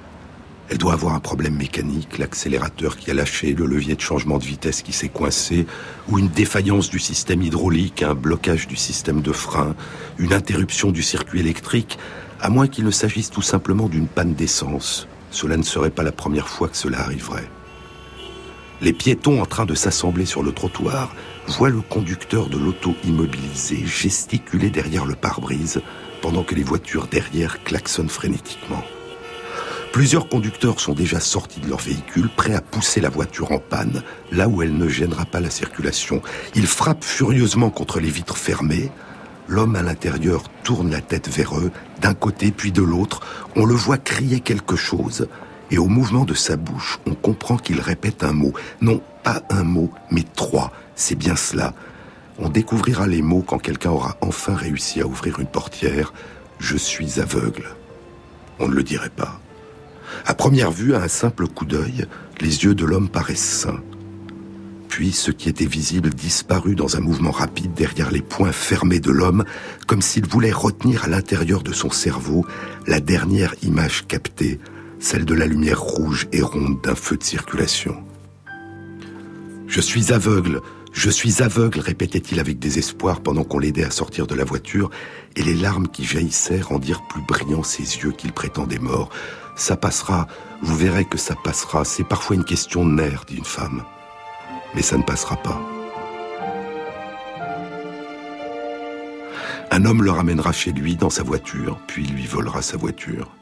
[0.69, 4.45] Elle doit avoir un problème mécanique, l'accélérateur qui a lâché, le levier de changement de
[4.45, 5.67] vitesse qui s'est coincé,
[6.09, 9.77] ou une défaillance du système hydraulique, un blocage du système de frein,
[10.19, 11.99] une interruption du circuit électrique,
[12.41, 15.07] à moins qu'il ne s'agisse tout simplement d'une panne d'essence.
[15.31, 17.49] Cela ne serait pas la première fois que cela arriverait.
[18.83, 21.15] Les piétons en train de s'assembler sur le trottoir
[21.47, 25.81] voient le conducteur de l'auto immobilisé gesticuler derrière le pare-brise
[26.21, 28.83] pendant que les voitures derrière klaxonnent frénétiquement.
[29.97, 34.03] Plusieurs conducteurs sont déjà sortis de leur véhicule, prêts à pousser la voiture en panne,
[34.31, 36.21] là où elle ne gênera pas la circulation.
[36.55, 38.91] Ils frappent furieusement contre les vitres fermées.
[39.49, 43.23] L'homme à l'intérieur tourne la tête vers eux, d'un côté puis de l'autre.
[43.57, 45.29] On le voit crier quelque chose.
[45.71, 48.53] Et au mouvement de sa bouche, on comprend qu'il répète un mot.
[48.83, 50.73] Non, pas un mot, mais trois.
[50.95, 51.73] C'est bien cela.
[52.39, 56.13] On découvrira les mots quand quelqu'un aura enfin réussi à ouvrir une portière.
[56.59, 57.71] Je suis aveugle.
[58.59, 59.41] On ne le dirait pas.
[60.25, 62.07] À première vue, à un simple coup d'œil,
[62.41, 63.83] les yeux de l'homme paraissent sains.
[64.89, 69.11] Puis ce qui était visible disparut dans un mouvement rapide derrière les poings fermés de
[69.11, 69.45] l'homme,
[69.87, 72.47] comme s'il voulait retenir à l'intérieur de son cerveau
[72.87, 74.59] la dernière image captée,
[74.99, 77.97] celle de la lumière rouge et ronde d'un feu de circulation.
[79.67, 84.35] Je suis aveugle, je suis aveugle, répétait-il avec désespoir pendant qu'on l'aidait à sortir de
[84.35, 84.91] la voiture,
[85.37, 89.11] et les larmes qui jaillissaient rendirent plus brillants ses yeux qu'il prétendait morts.
[89.57, 90.27] Ça passera,
[90.63, 91.85] vous verrez que ça passera.
[91.85, 93.83] C'est parfois une question de nerfs, dit une femme.
[94.75, 95.61] Mais ça ne passera pas.
[99.71, 103.35] Un homme le ramènera chez lui dans sa voiture, puis lui volera sa voiture.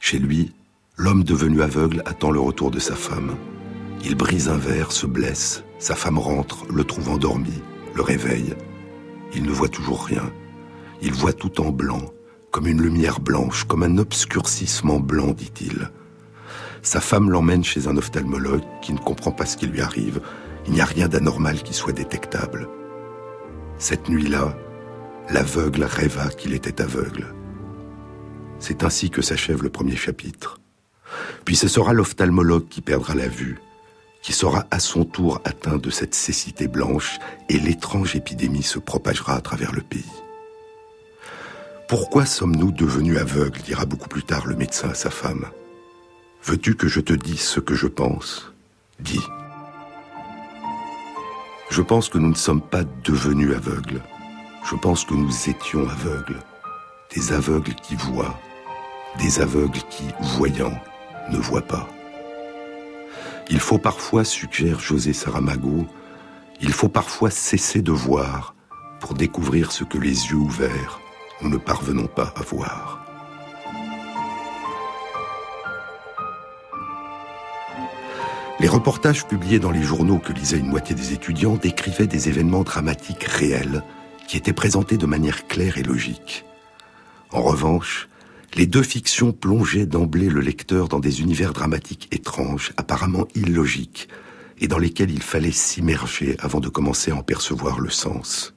[0.00, 0.52] Chez lui,
[0.96, 3.36] l'homme devenu aveugle attend le retour de sa femme.
[4.02, 7.62] Il brise un verre, se blesse, sa femme rentre, le trouve endormi,
[7.94, 8.54] le réveille.
[9.34, 10.30] Il ne voit toujours rien.
[11.02, 12.13] Il voit tout en blanc,
[12.54, 15.90] comme une lumière blanche, comme un obscurcissement blanc, dit-il.
[16.82, 20.20] Sa femme l'emmène chez un ophtalmologue qui ne comprend pas ce qui lui arrive.
[20.64, 22.68] Il n'y a rien d'anormal qui soit détectable.
[23.78, 24.56] Cette nuit-là,
[25.30, 27.34] l'aveugle rêva qu'il était aveugle.
[28.60, 30.60] C'est ainsi que s'achève le premier chapitre.
[31.44, 33.58] Puis ce sera l'ophtalmologue qui perdra la vue,
[34.22, 39.34] qui sera à son tour atteint de cette cécité blanche, et l'étrange épidémie se propagera
[39.34, 40.23] à travers le pays.
[41.86, 45.44] Pourquoi sommes-nous devenus aveugles dira beaucoup plus tard le médecin à sa femme.
[46.42, 48.52] Veux-tu que je te dise ce que je pense?
[49.00, 49.20] Dis.
[51.68, 54.00] Je pense que nous ne sommes pas devenus aveugles.
[54.64, 56.38] Je pense que nous étions aveugles.
[57.14, 58.38] Des aveugles qui voient.
[59.18, 60.04] Des aveugles qui,
[60.38, 60.72] voyant,
[61.30, 61.86] ne voient pas.
[63.50, 65.86] Il faut parfois, suggère José Saramago,
[66.62, 68.54] il faut parfois cesser de voir
[69.00, 71.00] pour découvrir ce que les yeux ouverts
[71.42, 73.00] nous ne parvenons pas à voir.
[78.60, 82.62] Les reportages publiés dans les journaux que lisaient une moitié des étudiants décrivaient des événements
[82.62, 83.82] dramatiques réels
[84.28, 86.44] qui étaient présentés de manière claire et logique.
[87.32, 88.08] En revanche,
[88.54, 94.08] les deux fictions plongeaient d'emblée le lecteur dans des univers dramatiques étranges, apparemment illogiques,
[94.60, 98.53] et dans lesquels il fallait s'immerger avant de commencer à en percevoir le sens.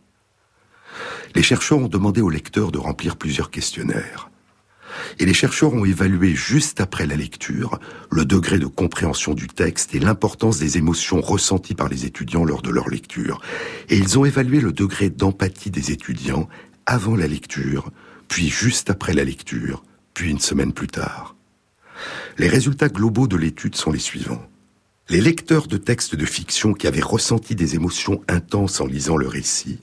[1.37, 4.31] Les chercheurs ont demandé au lecteur de remplir plusieurs questionnaires.
[5.19, 9.93] Et les chercheurs ont évalué juste après la lecture le degré de compréhension du texte
[9.93, 13.39] et l'importance des émotions ressenties par les étudiants lors de leur lecture.
[13.89, 16.49] Et ils ont évalué le degré d'empathie des étudiants
[16.87, 17.91] avant la lecture,
[18.27, 19.83] puis juste après la lecture,
[20.15, 21.35] puis une semaine plus tard.
[22.39, 24.41] Les résultats globaux de l'étude sont les suivants.
[25.07, 29.27] Les lecteurs de textes de fiction qui avaient ressenti des émotions intenses en lisant le
[29.27, 29.81] récit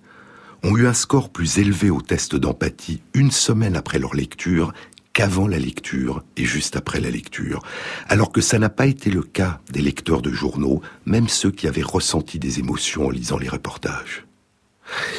[0.65, 4.73] ont eu un score plus élevé au test d'empathie une semaine après leur lecture
[5.13, 7.63] qu'avant la lecture et juste après la lecture,
[8.09, 11.69] alors que ça n'a pas été le cas des lecteurs de journaux, même ceux qui
[11.69, 14.27] avaient ressenti des émotions en lisant les reportages.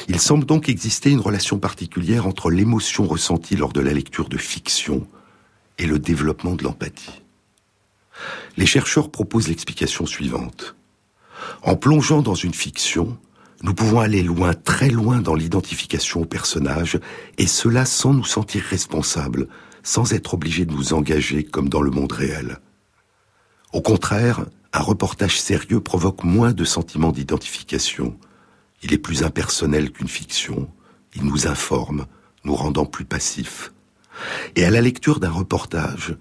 [0.09, 4.37] Il semble donc exister une relation particulière entre l'émotion ressentie lors de la lecture de
[4.37, 5.07] fiction
[5.77, 7.21] et le développement de l'empathie.
[8.57, 10.75] Les chercheurs proposent l'explication suivante.
[11.61, 13.17] En plongeant dans une fiction,
[13.63, 16.99] nous pouvons aller loin, très loin dans l'identification au personnage,
[17.37, 19.47] et cela sans nous sentir responsables
[19.85, 22.57] sans être obligé de nous engager comme dans le monde réel.
[23.71, 28.17] Au contraire, un reportage sérieux provoque moins de sentiments d'identification.
[28.81, 30.67] Il est plus impersonnel qu'une fiction.
[31.15, 32.07] Il nous informe,
[32.43, 33.71] nous rendant plus passifs.
[34.55, 36.17] Et à la lecture d'un reportage,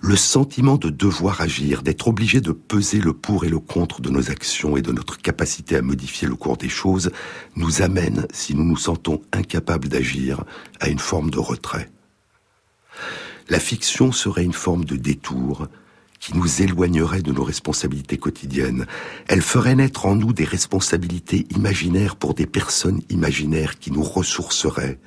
[0.00, 4.10] le sentiment de devoir agir, d'être obligé de peser le pour et le contre de
[4.10, 7.10] nos actions et de notre capacité à modifier le cours des choses,
[7.56, 10.44] nous amène, si nous nous sentons incapables d'agir,
[10.80, 11.90] à une forme de retrait
[13.48, 15.68] la fiction serait une forme de détour
[16.18, 18.86] qui nous éloignerait de nos responsabilités quotidiennes.
[19.28, 24.98] Elle ferait naître en nous des responsabilités imaginaires pour des personnes imaginaires qui nous ressourceraient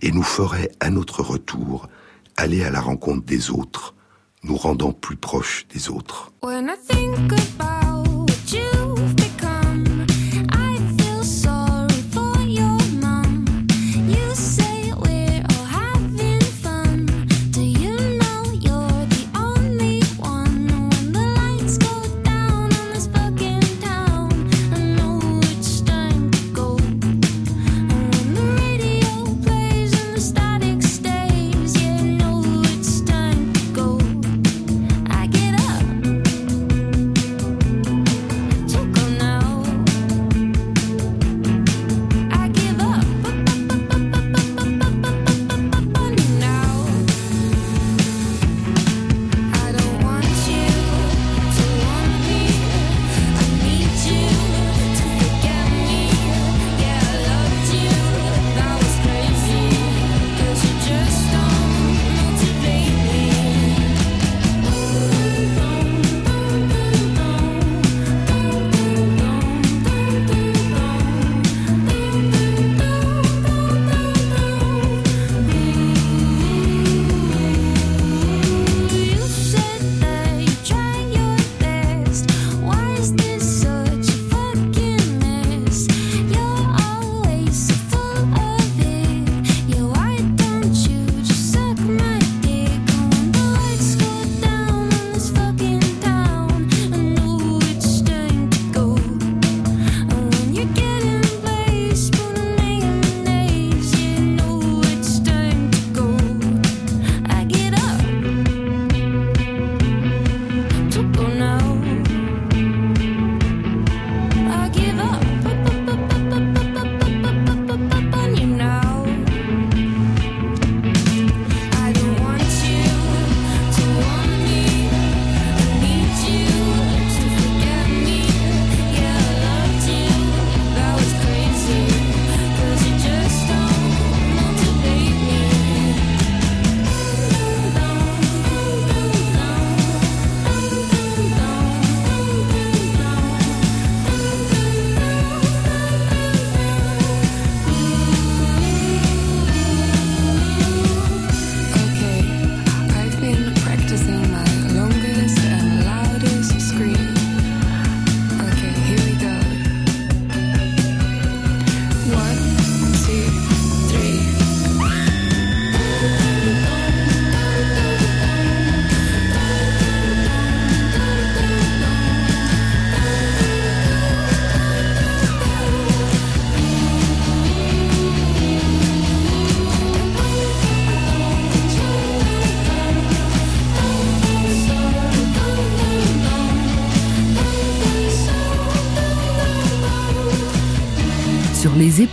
[0.00, 1.88] et nous feraient à notre retour
[2.36, 3.94] aller à la rencontre des autres,
[4.42, 6.32] nous rendant plus proches des autres.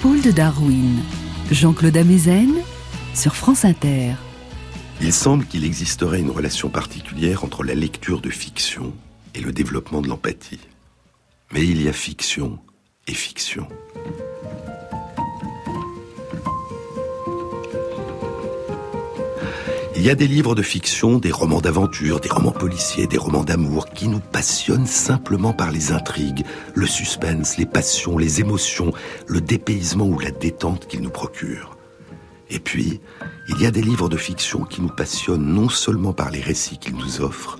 [0.05, 0.99] Épaules de Darwin.
[1.49, 2.53] Jean-Claude Amezen
[3.15, 4.11] sur France Inter.
[5.01, 8.93] Il semble qu'il existerait une relation particulière entre la lecture de fiction
[9.33, 10.59] et le développement de l'empathie.
[11.51, 12.59] Mais il y a fiction
[13.07, 13.67] et fiction.
[20.05, 23.89] Y a des livres de fiction, des romans d'aventure, des romans policiers, des romans d'amour
[23.89, 26.45] qui nous passionnent simplement par les intrigues,
[26.75, 28.93] le suspense, les passions, les émotions,
[29.25, 31.75] le dépaysement ou la détente qu'ils nous procurent.
[32.51, 33.01] Et puis,
[33.49, 36.77] il y a des livres de fiction qui nous passionnent non seulement par les récits
[36.77, 37.57] qu'ils nous offrent,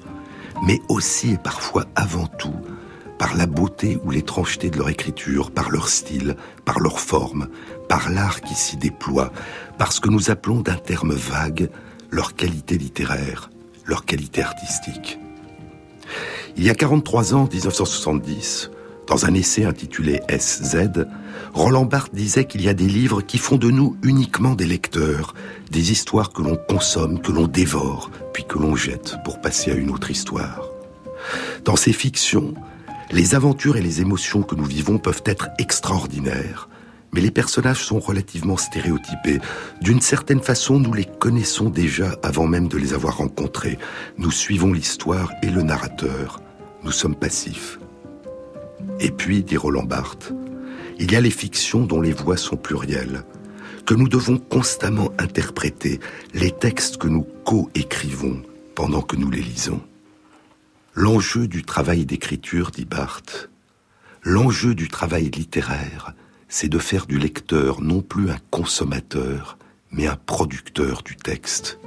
[0.61, 2.53] mais aussi et parfois avant tout
[3.17, 7.47] par la beauté ou l'étrangeté de leur écriture, par leur style, par leur forme,
[7.89, 9.31] par l'art qui s'y déploie,
[9.79, 11.71] par ce que nous appelons d'un terme vague
[12.15, 13.49] leur qualité littéraire,
[13.85, 15.19] leur qualité artistique.
[16.55, 18.71] Il y a 43 ans, 1970,
[19.05, 21.05] dans un essai intitulé SZ,
[21.53, 25.35] Roland Barthes disait qu'il y a des livres qui font de nous uniquement des lecteurs,
[25.71, 29.75] des histoires que l'on consomme, que l'on dévore, puis que l'on jette pour passer à
[29.75, 30.69] une autre histoire.
[31.65, 32.53] Dans ces fictions,
[33.11, 36.69] les aventures et les émotions que nous vivons peuvent être extraordinaires,
[37.15, 39.39] mais les personnages sont relativement stéréotypés.
[39.79, 43.79] D'une certaine façon, nous les connaissons déjà avant même de les avoir rencontrés.
[44.17, 46.41] Nous suivons l'histoire et le narrateur.
[46.83, 47.79] Nous sommes passifs.
[48.99, 50.33] Et puis, dit Roland Barthes,
[50.99, 53.23] il y a les fictions dont les voix sont plurielles,
[53.85, 56.01] que nous devons constamment interpréter,
[56.33, 58.41] les textes que nous co-écrivons
[58.75, 59.81] pendant que nous les lisons.
[60.95, 63.49] L'enjeu du travail d'écriture, dit Barthes,
[64.21, 66.13] l'enjeu du travail littéraire,
[66.57, 69.57] c'est de faire du lecteur non plus un consommateur,
[69.91, 71.79] mais un producteur du texte.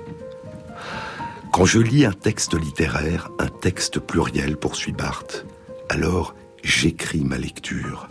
[1.55, 5.47] Quand je lis un texte littéraire, un texte pluriel, poursuit Barthes,
[5.89, 8.09] alors j'écris ma lecture.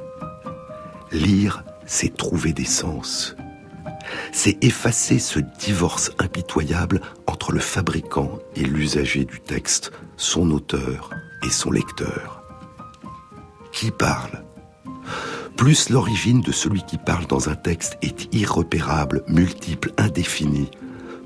[1.11, 3.35] Lire, c'est trouver des sens.
[4.31, 11.11] C'est effacer ce divorce impitoyable entre le fabricant et l'usager du texte, son auteur
[11.45, 12.41] et son lecteur.
[13.71, 14.46] Qui parle?
[15.57, 20.69] Plus l'origine de celui qui parle dans un texte est irrepérable, multiple, indéfinie,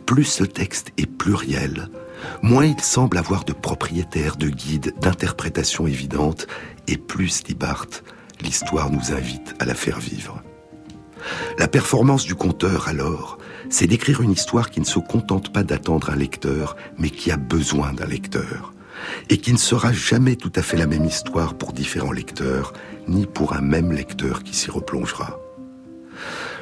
[0.05, 1.89] plus ce texte est pluriel,
[2.41, 6.47] moins il semble avoir de propriétaires, de guides, d'interprétations évidentes,
[6.87, 8.03] et plus, dit Barthes,
[8.41, 10.41] l'histoire nous invite à la faire vivre.
[11.59, 13.37] La performance du conteur, alors,
[13.69, 17.37] c'est d'écrire une histoire qui ne se contente pas d'attendre un lecteur, mais qui a
[17.37, 18.73] besoin d'un lecteur
[19.29, 22.73] et qui ne sera jamais tout à fait la même histoire pour différents lecteurs,
[23.07, 25.39] ni pour un même lecteur qui s'y replongera.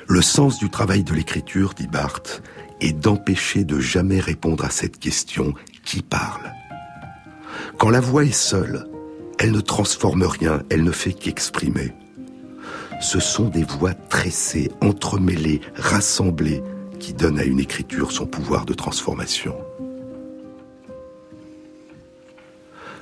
[0.07, 2.41] Le sens du travail de l'écriture, dit Barthes,
[2.81, 6.51] est d'empêcher de jamais répondre à cette question qui parle?
[7.77, 8.87] Quand la voix est seule,
[9.37, 11.93] elle ne transforme rien, elle ne fait qu'exprimer.
[13.01, 16.61] Ce sont des voix tressées, entremêlées, rassemblées,
[16.99, 19.55] qui donnent à une écriture son pouvoir de transformation.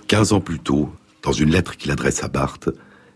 [0.07, 0.89] Quinze ans plus tôt,
[1.23, 2.69] dans une lettre qu'il adresse à Barthes,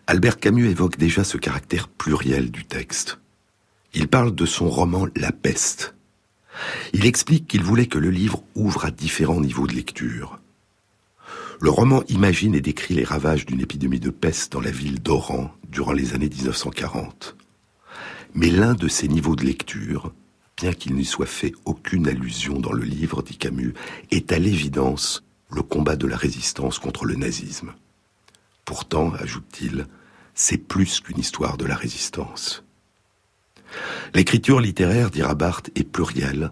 [0.07, 3.19] Albert Camus évoque déjà ce caractère pluriel du texte.
[3.93, 5.95] Il parle de son roman La peste.
[6.93, 10.39] Il explique qu'il voulait que le livre ouvre à différents niveaux de lecture.
[11.59, 15.51] Le roman imagine et décrit les ravages d'une épidémie de peste dans la ville d'Oran
[15.69, 17.35] durant les années 1940.
[18.33, 20.11] Mais l'un de ces niveaux de lecture,
[20.57, 23.73] bien qu'il n'y soit fait aucune allusion dans le livre, dit Camus,
[24.09, 27.73] est à l'évidence le combat de la résistance contre le nazisme.
[28.65, 29.87] Pourtant, ajoute-t-il,
[30.33, 32.63] c'est plus qu'une histoire de la résistance.
[34.13, 36.51] L'écriture littéraire, dira Barthes, est plurielle,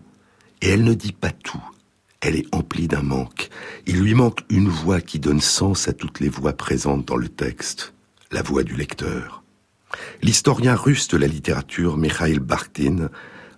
[0.61, 1.63] et elle ne dit pas tout.
[2.21, 3.49] Elle est emplie d'un manque.
[3.85, 7.29] Il lui manque une voix qui donne sens à toutes les voix présentes dans le
[7.29, 7.93] texte,
[8.31, 9.43] la voix du lecteur.
[10.21, 13.09] L'historien russe de la littérature, Mikhail Bakhtin,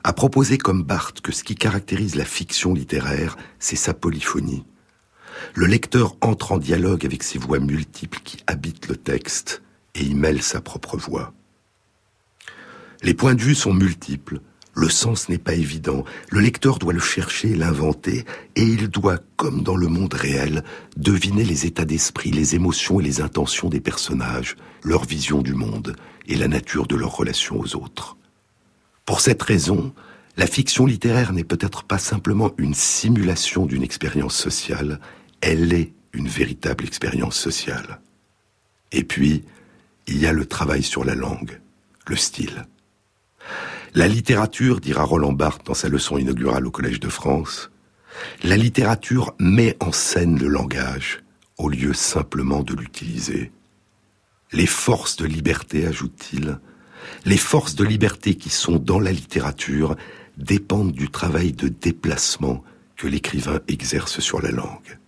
[0.04, 4.64] a proposé comme Barthes que ce qui caractérise la fiction littéraire, c'est sa polyphonie.
[5.54, 9.62] Le lecteur entre en dialogue avec ces voix multiples qui habitent le texte
[9.96, 11.34] et y mêle sa propre voix.
[13.04, 14.42] Les points de vue sont multiples,
[14.74, 18.26] le sens n'est pas évident, le lecteur doit le chercher, l'inventer,
[18.56, 20.64] et il doit, comme dans le monde réel,
[20.96, 25.96] deviner les états d'esprit, les émotions et les intentions des personnages, leur vision du monde
[26.28, 28.18] et la nature de leur relation aux autres.
[29.06, 29.94] Pour cette raison,
[30.38, 35.02] la fiction littéraire n'est peut-être pas simplement une simulation d'une expérience sociale,
[35.42, 38.00] elle est une véritable expérience sociale.
[38.92, 39.44] Et puis,
[40.08, 41.60] il y a le travail sur la langue,
[42.08, 42.66] le style.
[43.94, 47.72] La littérature, dira Roland Barthes dans sa leçon inaugurale au Collège de France,
[48.44, 51.24] la littérature met en scène le langage
[51.58, 53.52] au lieu simplement de l'utiliser.
[54.52, 56.60] Les forces de liberté, ajoute-t-il,
[57.26, 59.96] Les forces de liberté qui sont dans la littérature
[60.38, 62.64] dépendent du travail de déplacement
[62.96, 65.00] que l'écrivain exerce sur la langue.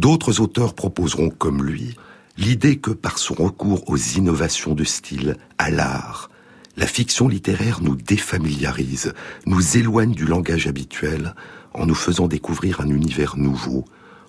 [0.00, 1.94] D'autres auteurs proposeront comme lui
[2.38, 6.30] l'idée que par son recours aux innovations de style, à l'art,
[6.78, 9.12] la fiction littéraire nous défamiliarise,
[9.44, 11.34] nous éloigne du langage habituel
[11.74, 13.84] en nous faisant découvrir un univers nouveau,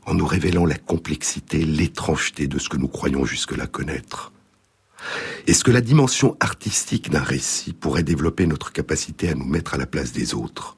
[0.06, 4.34] en nous révélant la complexité, l'étrangeté de ce que nous croyons jusque-là connaître.
[5.48, 9.78] Est-ce que la dimension artistique d'un récit pourrait développer notre capacité à nous mettre à
[9.78, 10.76] la place des autres?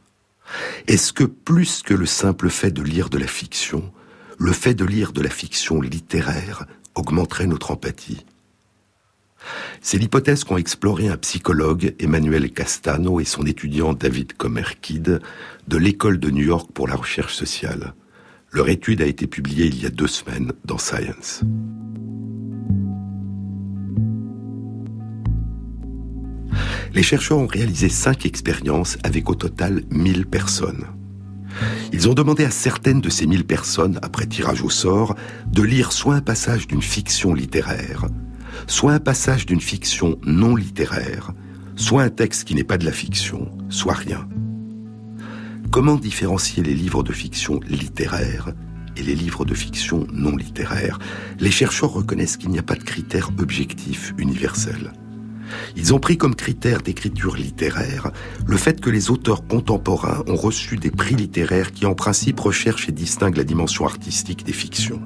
[0.86, 3.92] Est-ce que plus que le simple fait de lire de la fiction,
[4.38, 6.66] le fait de lire de la fiction littéraire
[6.96, 8.26] augmenterait notre empathie
[9.82, 15.22] c'est l'hypothèse qu'ont exploré un psychologue, Emmanuel Castano, et son étudiant David Comerkid,
[15.68, 17.94] de l'école de New York pour la recherche sociale.
[18.52, 21.42] Leur étude a été publiée il y a deux semaines dans Science.
[26.94, 30.86] Les chercheurs ont réalisé cinq expériences avec au total 1000 personnes.
[31.92, 35.16] Ils ont demandé à certaines de ces 1000 personnes, après tirage au sort,
[35.48, 38.06] de lire soit un passage d'une fiction littéraire,
[38.68, 41.32] soit un passage d'une fiction non littéraire,
[41.76, 44.28] soit un texte qui n'est pas de la fiction, soit rien.
[45.72, 48.54] Comment différencier les livres de fiction littéraires
[48.96, 51.00] et les livres de fiction non littéraires
[51.40, 54.94] Les chercheurs reconnaissent qu'il n'y a pas de critères objectifs universels.
[55.76, 58.12] Ils ont pris comme critère d'écriture littéraire
[58.46, 62.90] le fait que les auteurs contemporains ont reçu des prix littéraires qui en principe recherchent
[62.90, 65.02] et distinguent la dimension artistique des fictions.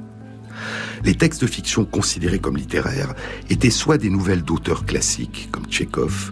[1.04, 3.14] Les textes de fiction considérés comme littéraires
[3.50, 6.32] étaient soit des nouvelles d'auteurs classiques, comme Tchekhov,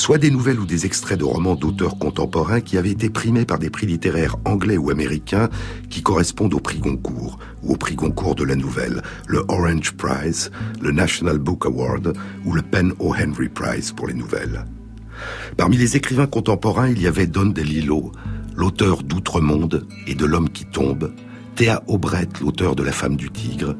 [0.00, 3.58] soit des nouvelles ou des extraits de romans d'auteurs contemporains qui avaient été primés par
[3.58, 5.50] des prix littéraires anglais ou américains
[5.90, 10.50] qui correspondent au prix Goncourt ou au prix Goncourt de la nouvelle, le Orange Prize,
[10.80, 13.14] le National Book Award ou le Pen O.
[13.14, 14.64] Henry Prize pour les nouvelles.
[15.58, 18.10] Parmi les écrivains contemporains, il y avait Don DeLillo,
[18.56, 21.12] l'auteur d'Outre-monde et de L'homme qui tombe,
[21.56, 23.76] Théa Aubret, l'auteur de La femme du tigre,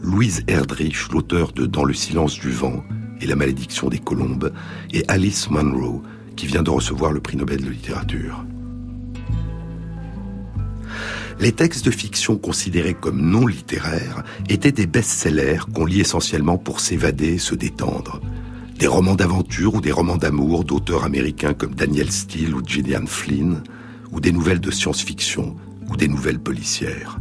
[0.00, 2.82] Louise Erdrich, l'auteur de Dans le silence du vent
[3.20, 4.52] et La malédiction des colombes,
[4.92, 6.02] et Alice Munro,
[6.36, 8.44] qui vient de recevoir le prix Nobel de littérature.
[11.40, 16.80] Les textes de fiction considérés comme non littéraires étaient des best-sellers qu'on lit essentiellement pour
[16.80, 18.20] s'évader et se détendre.
[18.78, 23.62] Des romans d'aventure ou des romans d'amour d'auteurs américains comme Daniel Steele ou Gillian Flynn,
[24.10, 25.56] ou des nouvelles de science-fiction
[25.88, 27.18] ou des nouvelles policières.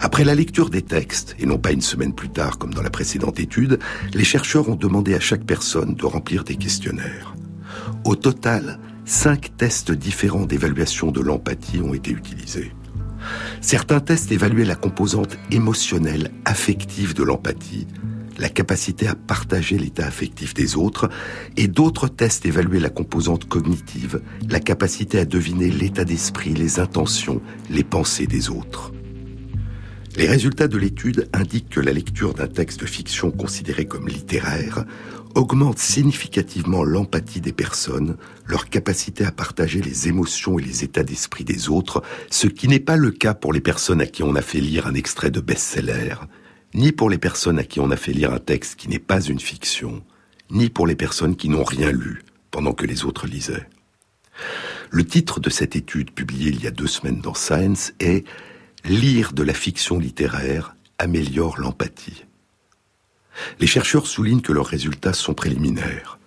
[0.00, 2.90] Après la lecture des textes, et non pas une semaine plus tard comme dans la
[2.90, 3.78] précédente étude,
[4.14, 7.34] les chercheurs ont demandé à chaque personne de remplir des questionnaires.
[8.04, 12.72] Au total, cinq tests différents d'évaluation de l'empathie ont été utilisés.
[13.60, 17.86] Certains tests évaluaient la composante émotionnelle, affective de l'empathie,
[18.38, 21.08] la capacité à partager l'état affectif des autres,
[21.56, 27.40] et d'autres tests évaluaient la composante cognitive, la capacité à deviner l'état d'esprit, les intentions,
[27.70, 28.92] les pensées des autres.
[30.16, 34.86] Les résultats de l'étude indiquent que la lecture d'un texte de fiction considéré comme littéraire
[35.34, 41.44] augmente significativement l'empathie des personnes, leur capacité à partager les émotions et les états d'esprit
[41.44, 44.40] des autres, ce qui n'est pas le cas pour les personnes à qui on a
[44.40, 46.14] fait lire un extrait de best-seller,
[46.72, 49.20] ni pour les personnes à qui on a fait lire un texte qui n'est pas
[49.20, 50.02] une fiction,
[50.50, 53.68] ni pour les personnes qui n'ont rien lu pendant que les autres lisaient.
[54.90, 58.24] Le titre de cette étude publiée il y a deux semaines dans Science est
[58.88, 62.24] Lire de la fiction littéraire améliore l'empathie.
[63.58, 66.20] Les chercheurs soulignent que leurs résultats sont préliminaires.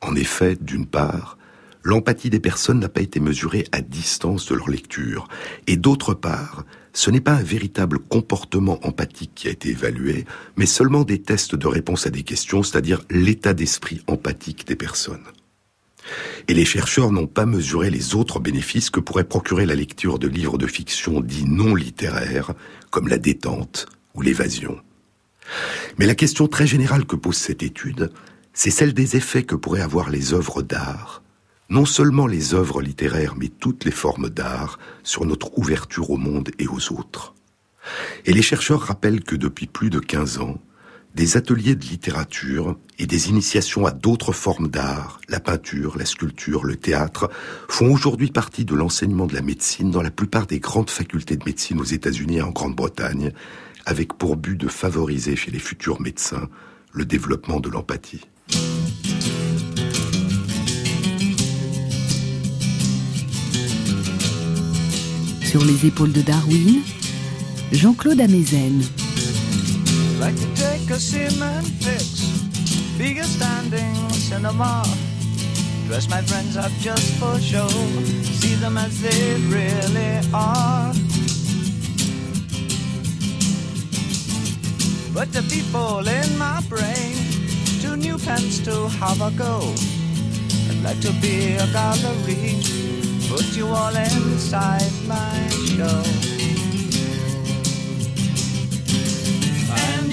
[0.00, 1.36] En effet, d'une part,
[1.82, 5.28] l'empathie des personnes n'a pas été mesurée à distance de leur lecture,
[5.66, 6.64] et d'autre part,
[6.94, 10.24] ce n'est pas un véritable comportement empathique qui a été évalué,
[10.56, 15.24] mais seulement des tests de réponse à des questions, c'est-à-dire l'état d'esprit empathique des personnes.
[16.48, 20.28] Et les chercheurs n'ont pas mesuré les autres bénéfices que pourrait procurer la lecture de
[20.28, 22.52] livres de fiction dits non littéraires,
[22.90, 24.78] comme la détente ou l'évasion.
[25.98, 28.12] Mais la question très générale que pose cette étude,
[28.52, 31.22] c'est celle des effets que pourraient avoir les œuvres d'art
[31.70, 36.50] non seulement les œuvres littéraires, mais toutes les formes d'art sur notre ouverture au monde
[36.58, 37.34] et aux autres.
[38.26, 40.60] Et les chercheurs rappellent que depuis plus de 15 ans,
[41.14, 46.64] des ateliers de littérature et des initiations à d'autres formes d'art, la peinture, la sculpture,
[46.64, 47.30] le théâtre,
[47.68, 51.44] font aujourd'hui partie de l'enseignement de la médecine dans la plupart des grandes facultés de
[51.44, 53.32] médecine aux États-Unis et en Grande-Bretagne,
[53.86, 56.48] avec pour but de favoriser chez les futurs médecins
[56.92, 58.22] le développement de l'empathie.
[65.42, 66.80] Sur les épaules de Darwin,
[67.70, 68.82] Jean-Claude Amezen.
[73.04, 74.82] See you standing cinema.
[75.86, 77.68] Dress my friends up just for show.
[77.68, 80.94] See them as they really are.
[85.12, 87.14] But the people in my brain,
[87.82, 89.74] two new pens to have a go.
[90.70, 92.56] I'd like to be a gallery,
[93.28, 96.23] put you all inside my show.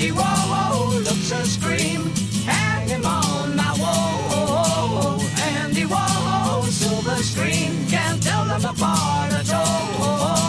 [0.02, 2.10] Andy Warhol looks a scream,
[2.44, 5.22] hang him on my wall.
[5.38, 10.41] Andy Warhol, silver screen, can't tell them apart at all.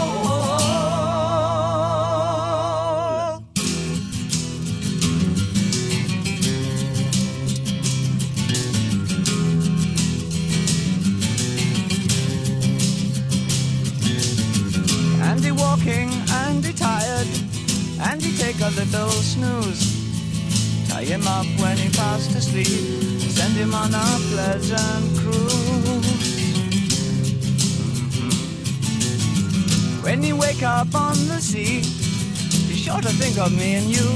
[18.63, 19.83] A little snooze.
[20.89, 22.67] Tie him up when he fast asleep,
[23.37, 26.07] send him on a pleasant cruise.
[28.07, 28.31] Mhm.
[30.05, 31.83] When you wake up on the sea,
[32.69, 34.09] be sure to think of me and you.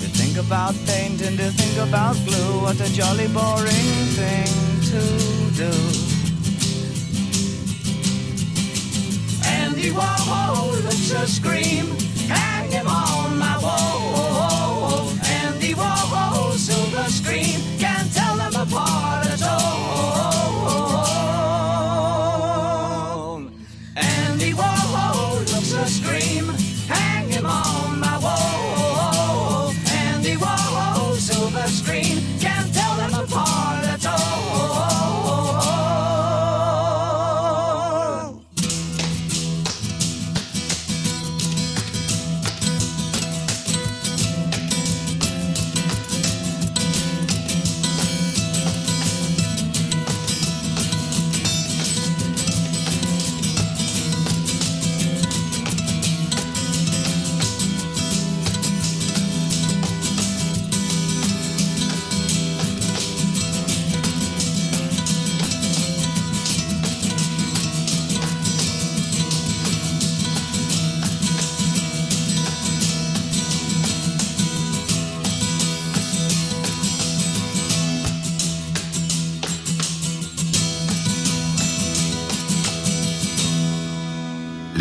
[0.00, 4.52] To think about paint and to think about glue, what a jolly boring thing
[4.90, 5.02] to
[5.62, 5.72] do.
[9.44, 11.86] Andy Warhol looks a scream,
[12.28, 13.27] hang him on
[17.28, 19.27] dream can tell them apart.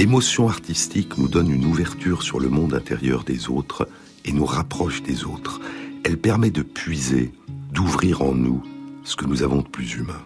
[0.07, 3.89] L'émotion artistique nous donne une ouverture sur le monde intérieur des autres
[4.23, 5.59] et nous rapproche des autres.
[6.05, 7.33] Elle permet de puiser,
[7.73, 8.63] d'ouvrir en nous
[9.03, 10.25] ce que nous avons de plus humain.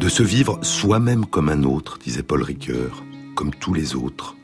[0.00, 3.04] De se vivre soi-même comme un autre, disait Paul Ricoeur,
[3.34, 4.36] comme tous les autres.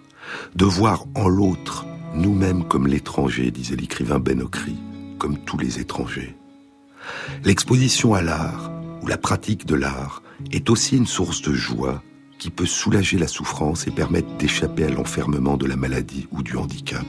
[0.55, 4.77] De voir en l'autre nous-mêmes comme l'étranger, disait l'écrivain Ben Okri,
[5.19, 6.37] comme tous les étrangers.
[7.45, 8.71] L'exposition à l'art,
[9.01, 10.23] ou la pratique de l'art,
[10.53, 12.03] est aussi une source de joie
[12.39, 16.57] qui peut soulager la souffrance et permettre d'échapper à l'enfermement de la maladie ou du
[16.57, 17.07] handicap.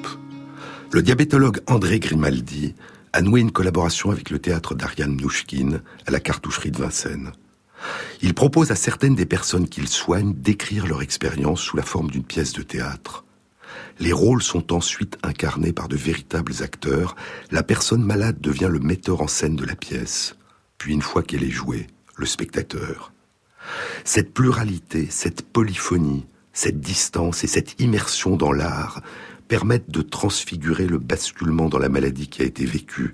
[0.91, 2.73] Le diabétologue André Grimaldi
[3.13, 7.31] a noué une collaboration avec le théâtre d'Ariane Mnouchkine à la cartoucherie de Vincennes.
[8.21, 12.23] Il propose à certaines des personnes qu'il soigne d'écrire leur expérience sous la forme d'une
[12.23, 13.23] pièce de théâtre.
[13.99, 17.15] Les rôles sont ensuite incarnés par de véritables acteurs.
[17.51, 20.35] La personne malade devient le metteur en scène de la pièce.
[20.77, 23.11] Puis une fois qu'elle est jouée, le spectateur.
[24.03, 29.01] Cette pluralité, cette polyphonie, cette distance et cette immersion dans l'art
[29.47, 33.13] permettent de transfigurer le basculement dans la maladie qui a été vécue,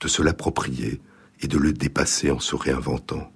[0.00, 1.00] de se l'approprier
[1.40, 3.30] et de le dépasser en se réinventant.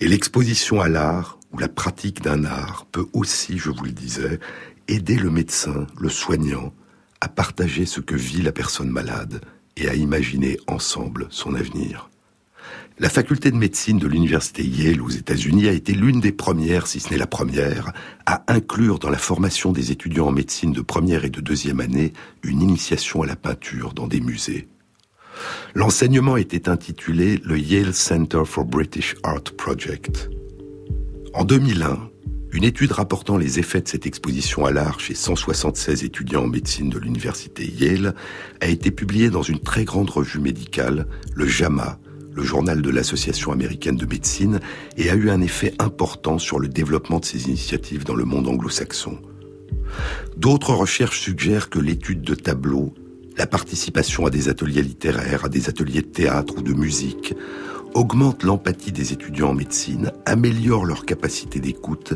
[0.00, 4.40] Et l'exposition à l'art, ou la pratique d'un art, peut aussi, je vous le disais,
[4.88, 6.72] aider le médecin, le soignant,
[7.20, 9.42] à partager ce que vit la personne malade
[9.76, 12.10] et à imaginer ensemble son avenir.
[12.98, 17.00] La faculté de médecine de l'université Yale aux États-Unis a été l'une des premières, si
[17.00, 17.92] ce n'est la première,
[18.26, 22.12] à inclure dans la formation des étudiants en médecine de première et de deuxième année
[22.42, 24.68] une initiation à la peinture dans des musées.
[25.74, 30.28] L'enseignement était intitulé le Yale Center for British Art Project.
[31.32, 32.10] En 2001,
[32.52, 36.90] une étude rapportant les effets de cette exposition à l'art chez 176 étudiants en médecine
[36.90, 38.14] de l'université Yale
[38.60, 41.98] a été publiée dans une très grande revue médicale, le JAMA,
[42.34, 44.60] le journal de l'Association américaine de médecine,
[44.96, 48.48] et a eu un effet important sur le développement de ces initiatives dans le monde
[48.48, 49.18] anglo-saxon.
[50.36, 52.94] D'autres recherches suggèrent que l'étude de tableaux,
[53.36, 57.34] la participation à des ateliers littéraires, à des ateliers de théâtre ou de musique,
[57.94, 62.14] augmente l'empathie des étudiants en médecine, améliore leur capacité d'écoute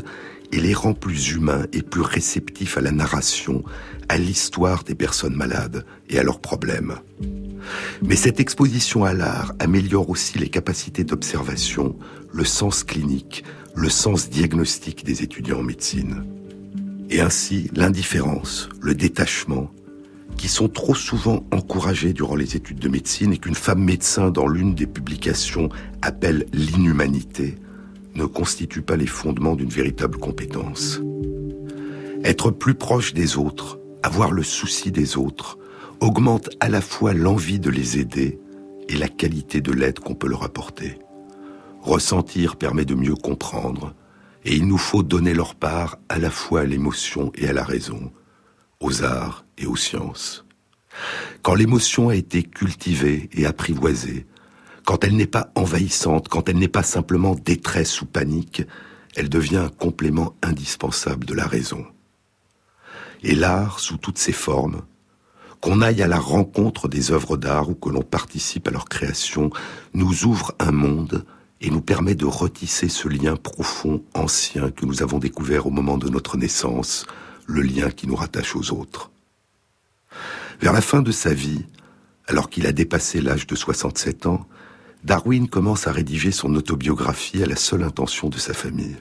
[0.51, 3.63] et les rend plus humains et plus réceptifs à la narration,
[4.09, 6.95] à l'histoire des personnes malades et à leurs problèmes.
[8.01, 11.95] Mais cette exposition à l'art améliore aussi les capacités d'observation,
[12.31, 13.43] le sens clinique,
[13.75, 16.25] le sens diagnostique des étudiants en médecine.
[17.09, 19.71] Et ainsi, l'indifférence, le détachement,
[20.35, 24.47] qui sont trop souvent encouragés durant les études de médecine et qu'une femme médecin dans
[24.47, 25.69] l'une des publications
[26.01, 27.57] appelle l'inhumanité,
[28.15, 31.01] ne constituent pas les fondements d'une véritable compétence.
[32.23, 35.57] Être plus proche des autres, avoir le souci des autres,
[35.99, 38.39] augmente à la fois l'envie de les aider
[38.89, 40.99] et la qualité de l'aide qu'on peut leur apporter.
[41.81, 43.93] Ressentir permet de mieux comprendre,
[44.45, 47.63] et il nous faut donner leur part à la fois à l'émotion et à la
[47.63, 48.11] raison,
[48.79, 50.45] aux arts et aux sciences.
[51.41, 54.25] Quand l'émotion a été cultivée et apprivoisée,
[54.85, 58.63] quand elle n'est pas envahissante, quand elle n'est pas simplement détresse ou panique,
[59.15, 61.85] elle devient un complément indispensable de la raison.
[63.23, 64.83] Et l'art, sous toutes ses formes,
[65.61, 69.49] qu'on aille à la rencontre des œuvres d'art ou que l'on participe à leur création,
[69.93, 71.25] nous ouvre un monde
[71.61, 75.97] et nous permet de retisser ce lien profond, ancien que nous avons découvert au moment
[75.97, 77.05] de notre naissance,
[77.47, 79.11] le lien qui nous rattache aux autres.
[80.61, 81.65] Vers la fin de sa vie,
[82.27, 84.47] alors qu'il a dépassé l'âge de 67 ans,
[85.03, 88.97] Darwin commence à rédiger son autobiographie à la seule intention de sa famille.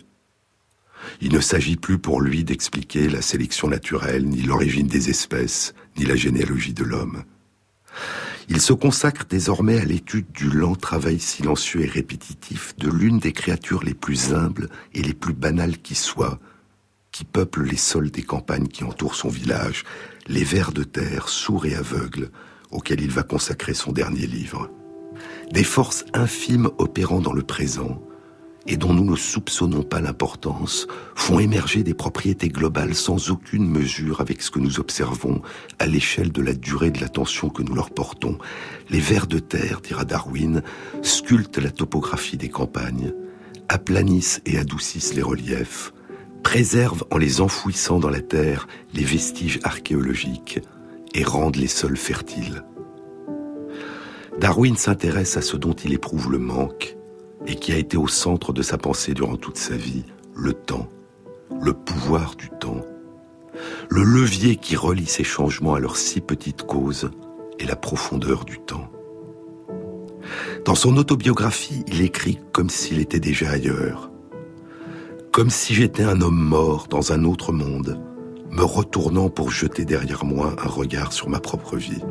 [1.20, 6.04] Il ne s'agit plus pour lui d'expliquer la sélection naturelle, ni l'origine des espèces, ni
[6.04, 7.24] la généalogie de l'homme.
[8.48, 13.32] Il se consacre désormais à l'étude du lent travail silencieux et répétitif de l'une des
[13.32, 16.38] créatures les plus humbles et les plus banales qui soient,
[17.10, 19.84] qui peuplent les sols des campagnes qui entourent son village,
[20.28, 22.30] les vers de terre sourds et aveugles
[22.70, 24.70] auxquels il va consacrer son dernier livre.
[25.52, 28.00] Des forces infimes opérant dans le présent,
[28.68, 34.20] et dont nous ne soupçonnons pas l'importance, font émerger des propriétés globales sans aucune mesure
[34.20, 35.42] avec ce que nous observons
[35.78, 38.38] à l'échelle de la durée de l'attention que nous leur portons.
[38.90, 40.62] Les vers de terre, dira Darwin,
[41.02, 43.12] sculptent la topographie des campagnes,
[43.68, 45.92] aplanissent et adoucissent les reliefs,
[46.42, 50.60] préservent en les enfouissant dans la terre les vestiges archéologiques
[51.14, 52.64] et rendent les sols fertiles.
[54.40, 56.95] Darwin s'intéresse à ce dont il éprouve le manque
[57.46, 60.88] et qui a été au centre de sa pensée durant toute sa vie, le temps,
[61.60, 62.82] le pouvoir du temps,
[63.88, 67.10] le levier qui relie ces changements à leurs si petites causes
[67.58, 68.90] et la profondeur du temps.
[70.64, 74.10] Dans son autobiographie, il écrit comme s'il était déjà ailleurs,
[75.32, 78.00] comme si j'étais un homme mort dans un autre monde,
[78.50, 82.02] me retournant pour jeter derrière moi un regard sur ma propre vie.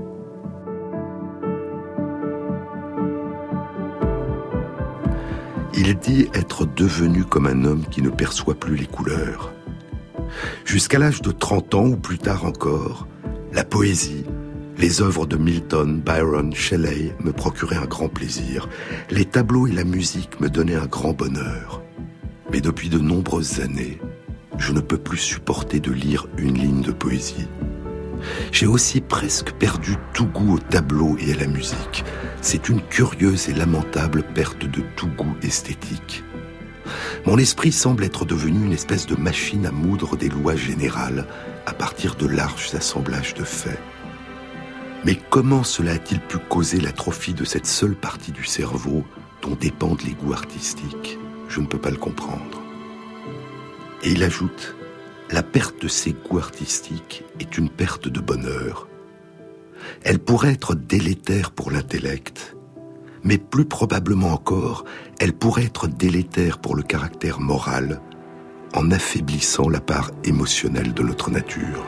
[5.78, 9.52] Il dit être devenu comme un homme qui ne perçoit plus les couleurs.
[10.64, 13.08] Jusqu'à l'âge de 30 ans ou plus tard encore,
[13.52, 14.24] la poésie,
[14.78, 18.70] les œuvres de Milton, Byron, Shelley me procuraient un grand plaisir.
[19.10, 21.82] Les tableaux et la musique me donnaient un grand bonheur.
[22.52, 24.00] Mais depuis de nombreuses années,
[24.58, 27.48] je ne peux plus supporter de lire une ligne de poésie.
[28.52, 32.04] J'ai aussi presque perdu tout goût au tableau et à la musique.
[32.42, 36.24] C'est une curieuse et lamentable perte de tout goût esthétique.
[37.26, 41.26] Mon esprit semble être devenu une espèce de machine à moudre des lois générales
[41.66, 43.80] à partir de larges assemblages de faits.
[45.06, 49.04] Mais comment cela a-t-il pu causer l'atrophie de cette seule partie du cerveau
[49.42, 51.18] dont dépendent les goûts artistiques?
[51.48, 52.62] Je ne peux pas le comprendre.
[54.04, 54.75] Et il ajoute
[55.36, 58.88] la perte de ses goûts artistiques est une perte de bonheur.
[60.06, 62.56] Elle pourrait être délétère pour l'intellect,
[63.26, 64.86] mais plus probablement encore,
[65.20, 68.00] elle pourrait être délétère pour le caractère moral
[68.74, 71.84] en affaiblissant la part émotionnelle de notre nature.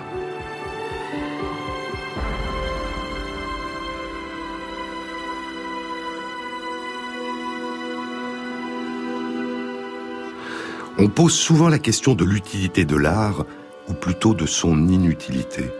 [10.99, 13.45] On pose souvent la question de l'utilité de l'art,
[13.87, 15.71] ou plutôt de son inutilité.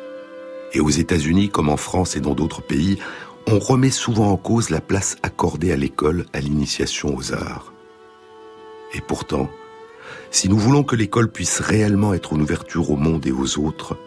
[0.73, 2.99] Et aux États-Unis, comme en France et dans d'autres pays,
[3.47, 7.73] on remet souvent en cause la place accordée à l'école à l'initiation aux arts.
[8.93, 9.49] Et pourtant,
[10.29, 13.97] si nous voulons que l'école puisse réellement être une ouverture au monde et aux autres,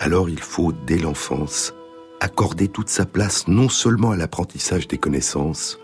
[0.00, 1.72] alors il faut, dès l'enfance,
[2.18, 5.78] accorder toute sa place non seulement à l'apprentissage des connaissances,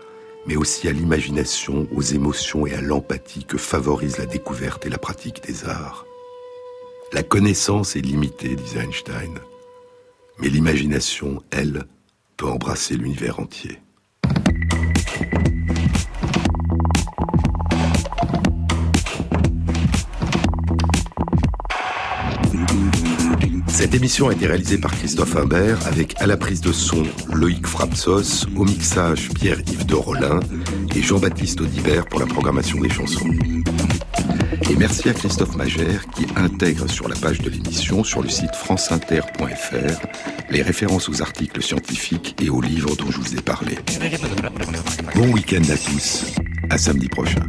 [0.49, 4.97] mais aussi à l'imagination, aux émotions et à l'empathie que favorise la découverte et la
[4.97, 6.07] pratique des arts.
[7.13, 9.37] La connaissance est limitée, disait Einstein,
[10.39, 11.83] mais l'imagination, elle,
[12.35, 13.77] peut embrasser l'univers entier.
[23.89, 27.01] Cette émission a été réalisée par Christophe Imbert avec à la prise de son
[27.33, 30.41] Loïc Frapsos, au mixage Pierre-Yves de Rollin
[30.95, 33.31] et Jean-Baptiste Audibert pour la programmation des chansons.
[34.69, 38.55] Et merci à Christophe Magère qui intègre sur la page de l'émission sur le site
[38.55, 40.07] franceinter.fr
[40.51, 43.79] les références aux articles scientifiques et aux livres dont je vous ai parlé.
[45.15, 46.25] Bon week-end à tous.
[46.69, 47.41] À samedi prochain.